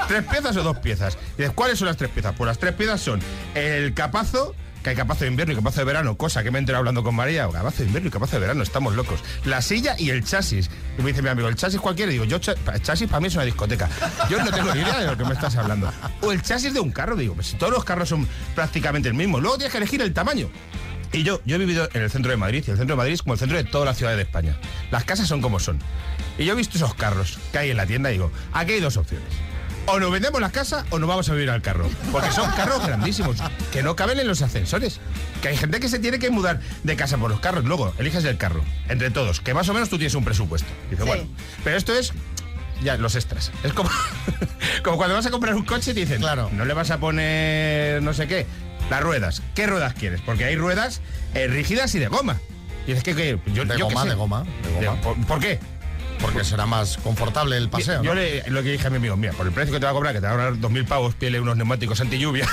¿Tres 0.08 0.24
piezas 0.26 0.56
o 0.58 0.64
dos 0.64 0.78
piezas? 0.80 1.18
Y 1.38 1.42
dices, 1.42 1.52
¿cuáles 1.54 1.78
son 1.80 1.88
las 1.88 1.98
tres 1.98 2.10
piezas? 2.12 2.34
Pues 2.38 2.48
las 2.48 2.58
tres 2.58 2.74
piezas 2.74 3.00
son 3.02 3.20
el 3.56 3.94
capazo, 3.94 4.56
que 4.84 4.92
hay 4.92 4.96
capazo 4.96 5.22
de 5.22 5.32
invierno 5.32 5.54
y 5.54 5.56
capazo 5.56 5.80
de 5.80 5.86
verano, 5.86 6.16
cosa 6.18 6.44
que 6.44 6.52
me 6.52 6.60
he 6.60 6.76
hablando 6.76 7.04
con 7.04 7.16
María, 7.16 7.48
capazo 7.50 7.80
de 7.80 7.86
invierno 7.86 8.10
y 8.10 8.12
capazo 8.12 8.36
de 8.36 8.40
verano, 8.42 8.64
estamos 8.64 8.96
locos. 8.96 9.22
La 9.46 9.62
silla 9.62 9.96
y 9.98 10.10
el 10.10 10.24
chasis. 10.24 10.70
Y 10.98 11.02
me 11.02 11.10
dice 11.10 11.22
mi 11.22 11.30
amigo, 11.30 11.48
¿el 11.48 11.56
chasis 11.56 11.80
cualquiera? 11.80 12.12
Y 12.12 12.16
digo, 12.16 12.26
yo, 12.26 12.40
chasis 12.40 13.08
para 13.08 13.20
mí 13.20 13.28
es 13.28 13.36
una 13.36 13.46
discoteca. 13.46 13.90
Yo 14.30 14.44
no 14.44 14.52
tengo 14.52 14.74
ni 14.74 14.82
idea 14.82 15.00
de 15.00 15.08
lo 15.08 15.18
que 15.18 15.26
me 15.26 15.34
estás 15.34 15.56
hablando. 15.56 15.92
O 16.22 16.32
el 16.32 16.42
chasis 16.42 16.74
de 16.74 16.80
un 16.80 16.92
carro, 16.92 17.16
digo, 17.16 17.34
pues 17.34 17.48
si 17.48 17.58
todos 17.58 17.74
los 17.74 17.84
carros 17.84 18.10
son 18.10 18.28
prácticamente 18.56 19.10
el 19.10 19.16
mismo. 19.16 19.40
Luego 19.40 19.58
tienes 19.58 19.72
que 19.72 19.78
elegir 19.78 20.02
el 20.02 20.14
tamaño. 20.14 20.50
Y 21.12 21.24
yo, 21.24 21.42
yo 21.44 21.56
he 21.56 21.60
vivido 21.60 21.90
en 21.94 22.04
el 22.04 22.12
centro 22.12 22.30
de 22.30 22.38
Madrid, 22.38 22.64
y 22.68 22.72
el 22.72 22.78
centro 22.78 22.96
de 22.96 22.98
Madrid 22.98 23.14
es 23.14 23.24
como 23.24 23.34
el 23.34 23.40
centro 23.40 23.58
de 23.58 23.64
todas 23.64 23.86
las 23.86 23.98
ciudades 23.98 24.18
de 24.18 24.24
España. 24.24 24.56
Las 24.92 25.06
casas 25.06 25.28
son 25.28 25.42
como 25.42 25.60
son. 25.60 25.80
Y 26.38 26.46
yo 26.46 26.54
he 26.54 26.56
visto 26.56 26.78
esos 26.78 26.94
carros 26.94 27.40
que 27.52 27.58
hay 27.58 27.72
en 27.72 27.78
la 27.78 27.86
tienda 27.86 28.10
y 28.12 28.14
digo, 28.14 28.32
aquí 28.54 28.74
hay 28.74 28.80
dos 28.80 28.96
opciones. 28.96 29.49
O 29.92 30.00
nos 30.00 30.12
vendemos 30.12 30.40
las 30.40 30.52
casas 30.52 30.86
o 30.92 31.00
nos 31.00 31.10
vamos 31.10 31.28
a 31.30 31.34
vivir 31.34 31.50
al 31.50 31.64
carro. 31.64 31.90
Porque 32.12 32.32
son 32.32 32.52
carros 32.52 32.86
grandísimos, 32.86 33.38
que 33.72 33.82
no 33.82 33.96
caben 33.96 34.20
en 34.20 34.28
los 34.28 34.44
ascensores. 34.44 35.00
Que 35.42 35.48
hay 35.48 35.58
gente 35.58 35.80
que 35.80 35.90
se 35.90 35.98
tiene 35.98 36.20
que 36.20 36.30
mudar 36.30 36.60
de 36.84 36.96
casa 36.96 37.18
por 37.18 37.32
los 37.32 37.40
carros. 37.40 37.66
Luego, 37.66 37.92
eliges 37.98 38.24
el 38.26 38.38
carro, 38.38 38.64
entre 38.88 39.10
todos, 39.10 39.42
que 39.42 39.56
más 39.56 39.68
o 39.68 39.74
menos 39.74 39.90
tú 39.90 39.98
tienes 39.98 40.14
un 40.14 40.24
presupuesto. 40.24 40.68
Dice, 40.92 41.04
bueno, 41.04 41.24
pero 41.64 41.76
esto 41.76 41.94
es 41.96 42.14
ya, 42.84 42.98
los 42.98 43.16
extras. 43.16 43.52
Es 43.64 43.74
como, 43.74 43.90
como 44.84 44.98
cuando 44.98 45.16
vas 45.16 45.26
a 45.26 45.32
comprar 45.32 45.56
un 45.56 45.66
coche 45.66 45.92
y 45.92 45.94
te 45.96 46.02
dicen, 46.02 46.22
claro, 46.22 46.52
no 46.54 46.66
le 46.66 46.74
vas 46.76 46.92
a 46.92 47.00
poner 47.00 48.04
no 48.04 48.14
sé 48.14 48.28
qué. 48.28 48.46
Las 48.92 49.02
ruedas. 49.02 49.42
¿Qué 49.56 49.66
ruedas 49.66 49.96
quieres? 49.96 50.22
Porque 50.22 50.46
hay 50.46 50.56
ruedas 50.56 51.02
eh, 51.34 51.48
rígidas 51.48 51.96
y 51.96 52.00
de 52.00 52.10
goma. 52.10 52.40
Y 52.86 52.92
es 52.92 53.04
que, 53.04 53.16
que 53.16 53.40
yo, 53.54 53.66
De 53.66 53.78
yo 53.78 53.86
goma, 53.86 54.06
de 54.06 54.14
goma, 54.16 54.44
de 54.64 54.86
goma. 54.86 55.02
¿Por, 55.02 55.26
por 55.26 55.40
qué? 55.40 55.60
Porque 56.22 56.44
será 56.44 56.66
más 56.66 56.98
confortable 56.98 57.56
el 57.58 57.70
paseo. 57.70 58.04
Yo 58.04 58.14
¿no? 58.14 58.20
le, 58.20 58.44
lo 58.50 58.62
que 58.62 58.72
dije 58.74 58.88
a 58.88 58.90
mi 58.90 58.98
amigo, 58.98 59.16
mira, 59.18 59.34
por 59.34 59.46
el 59.48 59.54
precio 59.54 59.74
que 59.74 59.80
te 59.80 59.86
va 59.86 59.92
a 59.92 59.94
cobrar, 59.94 60.14
que 60.14 60.20
te 60.20 60.28
va 60.28 60.34
a 60.34 60.36
cobrar 60.36 60.54
2.000 60.56 60.86
pavos, 60.86 61.16
pídele 61.16 61.40
unos 61.40 61.56
neumáticos 61.58 62.00
anti 62.02 62.18
lluvia, 62.20 62.48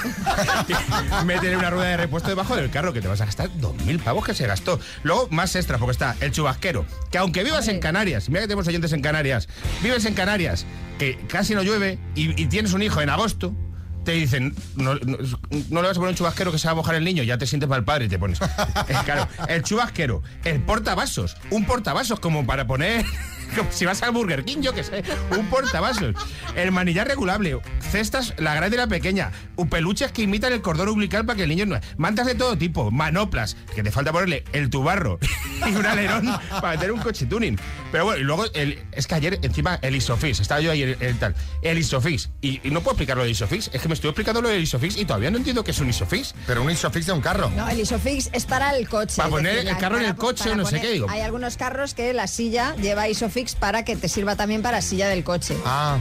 métele 1.25 1.57
una 1.57 1.71
rueda 1.71 1.89
de 1.91 1.97
repuesto 1.97 2.29
debajo 2.29 2.57
del 2.57 2.71
carro, 2.71 2.93
que 2.93 3.01
te 3.01 3.09
vas 3.09 3.21
a 3.21 3.27
gastar 3.27 3.51
2.000 3.51 4.01
pavos 4.01 4.25
que 4.25 4.35
se 4.35 4.47
gastó. 4.47 4.79
Luego, 5.03 5.29
más 5.31 5.55
extra, 5.57 5.79
porque 5.79 5.93
está 5.93 6.17
el 6.21 6.33
chubasquero, 6.33 6.87
que 7.11 7.19
aunque 7.19 7.45
vivas 7.45 7.69
en 7.69 7.81
Canarias, 7.81 8.29
mira 8.29 8.43
que 8.43 8.47
tenemos 8.49 8.67
oyentes 8.69 8.93
en 8.93 9.03
Canarias, 9.03 9.49
vives 9.83 10.05
en 10.05 10.15
Canarias, 10.15 10.65
que 10.99 11.19
casi 11.29 11.55
no 11.55 11.63
llueve, 11.63 11.99
y, 12.15 12.41
y 12.41 12.47
tienes 12.47 12.73
un 12.73 12.83
hijo 12.83 13.01
en 13.01 13.11
agosto, 13.11 13.55
te 14.05 14.13
dicen, 14.13 14.55
no, 14.77 14.95
no- 14.95 15.19
no 15.71 15.83
le 15.83 15.89
vas 15.89 15.97
a 15.97 16.01
poner 16.01 16.11
un 16.11 16.15
chubasquero 16.15 16.53
que 16.53 16.59
se 16.59 16.69
va 16.69 16.73
a 16.73 16.75
mojar 16.77 16.95
el 16.95 17.05
niño, 17.05 17.25
ya 17.25 17.39
te 17.39 17.47
sientes 17.47 17.69
mal 17.69 17.85
padre 17.85 18.05
y 18.05 18.09
te 18.09 18.19
pones. 18.19 18.39
Claro, 19.05 19.29
el 19.49 19.63
chubasquero, 19.65 20.23
el 20.45 20.61
portavasos, 20.63 21.37
un 21.51 21.65
portavasos 21.65 22.21
como 22.21 22.47
para 22.47 22.67
poner, 22.69 23.05
como 23.55 23.71
si 23.71 23.85
vas 23.85 24.03
al 24.03 24.13
Burger 24.13 24.45
King, 24.45 24.59
yo 24.61 24.75
qué 24.75 24.85
sé, 24.85 25.03
un 25.37 25.47
portavasos, 25.47 26.15
el 26.55 26.73
manillar 26.73 27.09
regulable, 27.09 27.59
cestas, 27.81 28.35
la 28.39 28.55
grande 28.55 28.77
y 28.77 28.79
la 28.79 28.87
pequeña, 28.87 29.33
un 29.57 29.69
peluches 29.69 30.13
que 30.13 30.23
imitan 30.23 30.53
el 30.53 30.63
cordón 30.63 30.89
umbilical 30.89 31.25
para 31.25 31.37
que 31.37 31.43
el 31.45 31.49
niño 31.49 31.67
no... 31.67 31.79
Mantas 31.97 32.27
de 32.27 32.35
todo 32.35 32.57
tipo, 32.57 32.91
manoplas, 32.91 33.57
que 33.75 33.83
te 33.83 33.91
falta 33.91 34.13
ponerle 34.13 34.45
el 34.53 34.71
tubarro 34.71 35.19
y 35.67 35.75
un 35.75 35.87
alerón 35.87 36.27
para 36.51 36.77
meter 36.77 36.93
un 36.93 37.01
coche 37.01 37.27
tuning. 37.27 37.59
Pero 37.93 38.05
bueno, 38.05 38.21
y 38.21 38.25
luego, 38.25 38.45
el, 38.55 38.85
es 38.93 39.07
que 39.07 39.15
ayer 39.15 39.39
encima 39.43 39.79
el 39.83 39.97
Isofix, 39.97 40.41
estaba 40.41 40.61
yo 40.61 40.71
ayer 40.71 40.97
el, 41.01 41.19
tal, 41.19 41.35
el 41.63 41.79
Isofix, 41.79 42.31
y, 42.41 42.61
y 42.67 42.71
no 42.71 42.81
puedo 42.81 42.93
explicar 42.93 43.17
lo 43.17 43.23
del 43.23 43.33
Isofix, 43.33 43.71
es 43.73 43.81
que 43.81 43.89
me 43.89 43.95
estoy 43.95 44.11
explicando 44.11 44.43
lo 44.43 44.49
del 44.49 44.63
Isofix 44.63 44.97
y 44.97 45.05
todavía 45.05 45.31
no 45.31 45.39
entiendo 45.39 45.65
qué 45.65 45.71
es 45.71 45.79
un 45.79 45.89
Isofix. 45.89 46.35
Pero 46.47 46.63
un 46.63 46.71
Isofix 46.71 47.07
de 47.07 47.13
un 47.13 47.21
carro. 47.21 47.51
No, 47.51 47.69
el 47.69 47.81
Isofix 47.81 48.31
es 48.33 48.47
para 48.47 48.77
el 48.77 48.89
coche. 48.89 49.17
Para 49.17 49.31
poner 49.31 49.55
decir, 49.55 49.71
el 49.71 49.77
carro 49.79 49.99
en 49.99 50.07
el 50.07 50.17
coche 50.17 50.51
o 50.51 50.55
no 50.55 50.65
sé 50.65 50.81
qué, 50.81 50.93
digo. 50.93 51.09
Hay 51.09 51.21
algunos 51.21 51.57
carros 51.57 51.95
que 51.95 52.13
la 52.13 52.27
silla 52.27 52.75
lleva 52.77 53.09
Isofix 53.09 53.36
para 53.59 53.85
que 53.85 53.97
te 53.97 54.09
sirva 54.09 54.37
también 54.37 54.63
para 54.63 54.81
silla 54.83 55.09
del 55.09 55.25
coche. 55.25 55.57
Ah. 55.65 55.99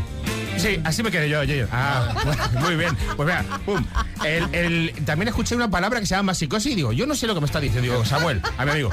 Sí, 0.57 0.79
así 0.85 1.03
me 1.03 1.11
quedé 1.11 1.27
yo 1.27 1.41
ayer. 1.41 1.67
Ah, 1.71 2.13
muy 2.61 2.77
bien. 2.77 2.95
Pues 3.17 3.27
mira, 3.27 3.43
pum. 3.65 3.85
El- 4.23 4.55
el- 4.55 4.93
también 5.05 5.27
escuché 5.27 5.53
una 5.53 5.69
palabra 5.69 5.99
que 5.99 6.05
se 6.05 6.15
llama 6.15 6.27
masicosis 6.31 6.71
y 6.71 6.75
digo, 6.75 6.93
yo 6.93 7.05
no 7.05 7.13
sé 7.13 7.27
lo 7.27 7.33
que 7.35 7.41
me 7.41 7.45
está 7.45 7.59
diciendo. 7.59 7.91
Digo, 7.91 8.05
Samuel, 8.05 8.41
a 8.57 8.63
mi 8.63 8.71
amigo, 8.71 8.89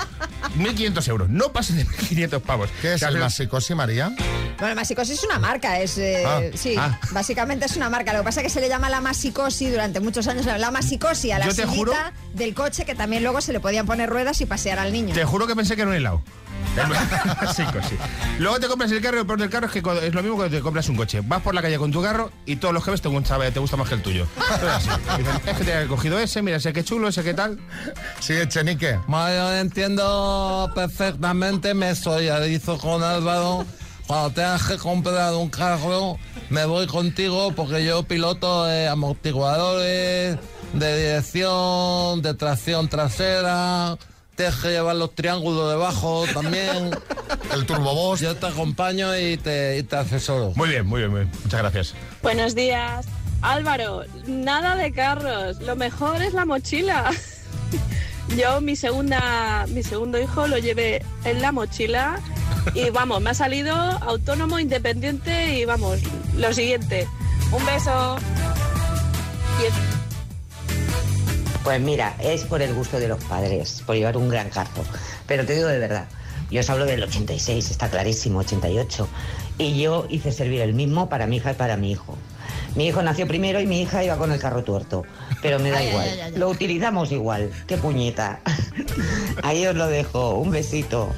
1.500 0.59 1.07
euros. 1.09 1.29
No 1.29 1.53
pases 1.53 1.77
de 1.77 1.87
1.500 1.87 2.41
pavos. 2.43 2.69
¿Qué 2.81 2.95
es 2.95 3.03
el 3.03 3.17
masicosis, 3.19 3.77
María? 3.77 4.11
Bueno, 4.59 4.75
masicosis 4.75 5.19
es 5.19 5.25
una 5.25 5.39
marca, 5.39 5.79
es 5.81 5.99
eh, 5.99 6.25
Ah, 6.27 6.41
sí, 6.55 6.75
ah. 6.77 6.99
básicamente 7.13 7.67
es 7.67 7.77
una 7.77 7.89
marca. 7.89 8.13
Lo 8.13 8.19
que 8.21 8.25
pasa 8.25 8.41
es 8.41 8.45
que 8.47 8.51
se 8.51 8.61
le 8.61 8.69
llama 8.69 8.91
la 8.91 9.01
masicosis 9.01 9.71
durante 9.71 10.01
muchos 10.01 10.27
años, 10.27 10.45
la 10.47 10.71
masicosis 10.73 11.33
a 11.33 11.39
la 11.39 11.47
Yo 11.47 11.53
sillita 11.53 11.73
juro- 11.75 11.93
del 12.35 12.55
coche 12.55 12.85
que 12.85 12.97
también 12.97 13.23
luego 13.23 13.41
se 13.41 13.53
le 13.53 13.61
podían 13.61 13.87
poner 13.87 14.11
ruedas 14.11 14.41
y 14.41 14.47
pasear 14.47 14.81
al 14.81 14.93
niño. 14.93 15.15
Te 15.15 15.25
juro 15.25 15.47
que 15.47 15.55
pensé 15.55 15.77
que 15.77 15.83
era 15.83 15.91
un 15.93 15.97
helado. 15.97 16.23
Sí, 17.55 17.63
sí. 17.89 17.97
Luego 18.39 18.59
te 18.59 18.67
compras 18.67 18.91
el 18.93 19.01
carro 19.01 19.17
y 19.17 19.21
lo 19.21 19.27
peor 19.27 19.39
del 19.41 19.51
carro 19.51 19.67
es 19.67 19.73
que 19.73 19.79
es 20.07 20.15
lo 20.15 20.23
mismo 20.23 20.43
que 20.43 20.49
te 20.49 20.61
compras 20.61 20.89
un 20.89 20.97
coche. 20.97 21.21
Vas 21.23 21.43
por 21.43 21.55
la 21.55 21.63
calle 21.63 21.79
con 21.79 21.91
tu 21.91 22.03
carro 22.03 22.31
y 22.47 22.57
todos 22.57 22.73
los 22.73 22.85
jefes 22.85 23.03
te 23.03 23.09
gustan, 23.09 23.53
te 23.53 23.61
gusta 23.61 23.77
más 23.77 23.89
que 23.89 23.95
el 23.97 24.03
tuyo. 24.03 24.27
Es 25.47 25.57
que 25.59 25.65
te 25.65 25.83
he 25.83 25.87
cogido 25.87 26.19
ese, 26.19 26.43
mira, 26.43 26.57
ese 26.57 26.73
que 26.73 26.85
chulo, 26.85 27.09
ese 27.09 27.23
que 27.23 27.35
tal. 27.35 27.59
Sí, 28.21 28.35
Echenique. 28.35 28.99
yo 29.09 29.55
entiendo 29.57 30.71
perfectamente, 30.75 31.75
me 31.75 31.95
solidarizo 31.95 32.79
con 32.79 33.03
Álvaro. 33.03 33.65
Cuando 34.07 34.31
tengas 34.31 34.65
que 34.65 34.77
comprar 34.79 35.33
un 35.35 35.49
carro, 35.49 36.19
me 36.51 36.65
voy 36.65 36.87
contigo 36.87 37.53
porque 37.55 37.85
yo 37.85 38.03
piloto 38.03 38.65
amortiguadores, 38.65 40.39
de 40.73 40.97
dirección, 40.97 42.21
de 42.23 42.35
tracción 42.35 42.89
trasera. 42.89 43.97
Tienes 44.43 44.61
que 44.61 44.71
llevar 44.71 44.97
los 44.97 45.15
triángulos 45.15 45.71
debajo 45.71 46.25
también. 46.35 46.91
El 47.55 47.65
turboboss. 47.65 48.19
Yo 48.19 48.35
te 48.35 48.47
acompaño 48.47 49.17
y 49.17 49.37
te, 49.37 49.79
y 49.79 49.85
te 49.85 49.95
asesoro. 49.95 50.53
Muy 50.57 50.69
bien, 50.69 50.85
muy 50.85 50.99
bien, 50.99 51.13
muy 51.13 51.21
bien. 51.21 51.33
Muchas 51.45 51.61
gracias. 51.61 51.95
Buenos 52.25 52.57
días. 52.57 53.07
Álvaro, 53.41 54.03
nada 54.27 54.75
de 54.75 54.91
carros. 54.91 55.61
Lo 55.61 55.77
mejor 55.77 56.21
es 56.23 56.35
la 56.35 56.45
mochila. 56.45 57.13
Yo 58.37 58.61
mi 58.61 58.75
segunda, 58.75 59.65
mi 59.69 59.85
segundo 59.85 60.21
hijo 60.21 60.49
lo 60.49 60.59
llevé 60.59 61.05
en 61.25 61.41
la 61.41 61.53
mochila 61.53 62.19
y 62.75 62.91
vamos, 62.91 63.21
me 63.21 63.31
ha 63.31 63.35
salido 63.35 63.77
autónomo, 63.77 64.59
independiente 64.59 65.57
y 65.57 65.65
vamos, 65.67 66.01
lo 66.37 66.53
siguiente. 66.53 67.07
Un 67.53 67.65
beso. 67.65 68.17
Pues 71.65 71.81
mira, 71.81 72.17
es 72.19 72.45
por 72.45 72.61
el 72.61 72.75
gusto 72.75 72.99
de 72.99 73.09
los 73.09 73.23
padres, 73.25 73.83
por 73.87 73.95
llevar 73.97 74.17
un 74.17 74.29
gran 74.29 74.49
carro. 74.51 74.83
Pero 75.27 75.47
te 75.47 75.55
digo 75.55 75.69
de 75.69 75.79
verdad, 75.79 76.07
yo 76.51 76.61
os 76.61 76.69
hablo 76.71 76.85
del 76.87 77.03
86, 77.03 77.71
está 77.71 77.89
clarísimo, 77.89 78.41
88. 78.41 79.09
Y 79.59 79.81
yo 79.81 80.07
hice 80.11 80.33
servir 80.33 80.61
el 80.63 80.75
mismo 80.75 81.09
para 81.09 81.27
mi 81.27 81.37
hija 81.37 81.53
y 81.53 81.55
para 81.55 81.77
mi 81.77 81.93
hijo. 81.93 82.17
Mi 82.75 82.87
hijo 82.89 83.03
nació 83.03 83.29
primero 83.29 83.61
y 83.61 83.67
mi 83.67 83.83
hija 83.83 84.03
iba 84.03 84.17
con 84.17 84.33
el 84.33 84.41
carro 84.41 84.65
tuerto. 84.65 85.05
Pero 85.41 85.59
me 85.61 85.71
da 85.71 85.79
Ay, 85.79 85.89
igual, 85.89 86.05
ay, 86.09 86.11
ay, 86.15 86.21
ay. 86.33 86.39
lo 86.39 86.49
utilizamos 86.49 87.13
igual. 87.13 87.51
Qué 87.67 87.77
puñeta. 87.77 88.41
Ahí 89.43 89.65
os 89.67 89.77
lo 89.77 89.87
dejo, 89.87 90.35
un 90.35 90.51
besito. 90.51 91.13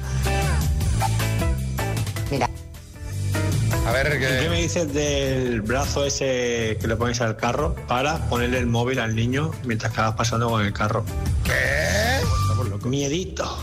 Ver, 4.03 4.15
¿Y 4.15 4.43
¿qué 4.43 4.49
me 4.49 4.61
dices 4.61 4.93
del 4.93 5.61
brazo 5.61 6.05
ese 6.05 6.77
que 6.79 6.87
le 6.87 6.95
pones 6.95 7.21
al 7.21 7.37
carro 7.37 7.75
para 7.87 8.17
ponerle 8.29 8.59
el 8.59 8.67
móvil 8.67 8.99
al 8.99 9.15
niño 9.15 9.51
mientras 9.63 9.91
que 9.93 10.01
vas 10.01 10.15
pasando 10.15 10.49
con 10.49 10.63
el 10.65 10.73
carro? 10.73 11.05
¿Qué? 11.43 11.95
Miedito. 12.85 13.57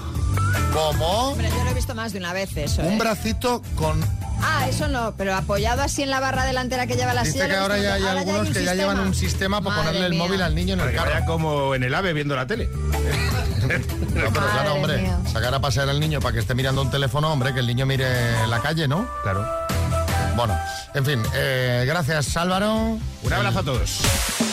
¿Cómo? 0.72 1.30
Hombre, 1.30 1.48
yo 1.48 1.64
lo 1.64 1.70
he 1.70 1.74
visto 1.74 1.94
más 1.94 2.12
de 2.12 2.18
una 2.18 2.32
vez 2.32 2.56
eso. 2.56 2.82
Un 2.82 2.94
¿eh? 2.94 2.98
bracito 2.98 3.62
con... 3.76 4.00
Ah, 4.42 4.66
eso 4.68 4.88
no, 4.88 5.14
pero 5.16 5.34
apoyado 5.36 5.82
así 5.82 6.02
en 6.02 6.10
la 6.10 6.18
barra 6.18 6.44
delantera 6.44 6.88
que 6.88 6.96
lleva 6.96 7.14
la 7.14 7.22
Dice 7.22 7.34
silla. 7.34 7.48
que 7.48 7.56
ahora 7.56 7.78
ya 7.78 7.94
hay. 7.94 8.02
Ahora 8.02 8.20
algunos 8.20 8.48
un 8.48 8.52
que 8.54 8.64
ya 8.64 8.74
llevan 8.74 8.98
un 8.98 9.14
sistema 9.14 9.62
para 9.62 9.76
Madre 9.76 9.88
ponerle 9.92 10.06
el 10.08 10.14
móvil 10.20 10.42
al 10.42 10.54
niño 10.56 10.74
en 10.74 10.80
el 10.80 10.92
carro. 10.94 11.12
vaya 11.12 11.24
como 11.26 11.74
en 11.76 11.84
el 11.84 11.94
ave 11.94 12.12
viendo 12.12 12.34
la 12.34 12.46
tele. 12.46 12.68
No, 13.62 14.30
pero 14.32 14.46
claro, 14.50 14.74
hombre, 14.74 14.98
mía. 14.98 15.18
sacar 15.32 15.54
a 15.54 15.60
pasear 15.60 15.88
al 15.88 16.00
niño 16.00 16.20
para 16.20 16.34
que 16.34 16.40
esté 16.40 16.54
mirando 16.54 16.82
un 16.82 16.90
teléfono, 16.90 17.32
hombre, 17.32 17.54
que 17.54 17.60
el 17.60 17.66
niño 17.66 17.86
mire 17.86 18.06
la 18.48 18.60
calle, 18.60 18.88
¿no? 18.88 19.08
Claro. 19.22 19.46
Bueno, 20.36 20.58
en 20.94 21.04
fin, 21.04 21.22
eh, 21.34 21.84
gracias 21.86 22.36
Álvaro. 22.36 22.98
Un 23.22 23.32
abrazo 23.32 23.58
a 23.60 23.62
todos. 23.62 24.51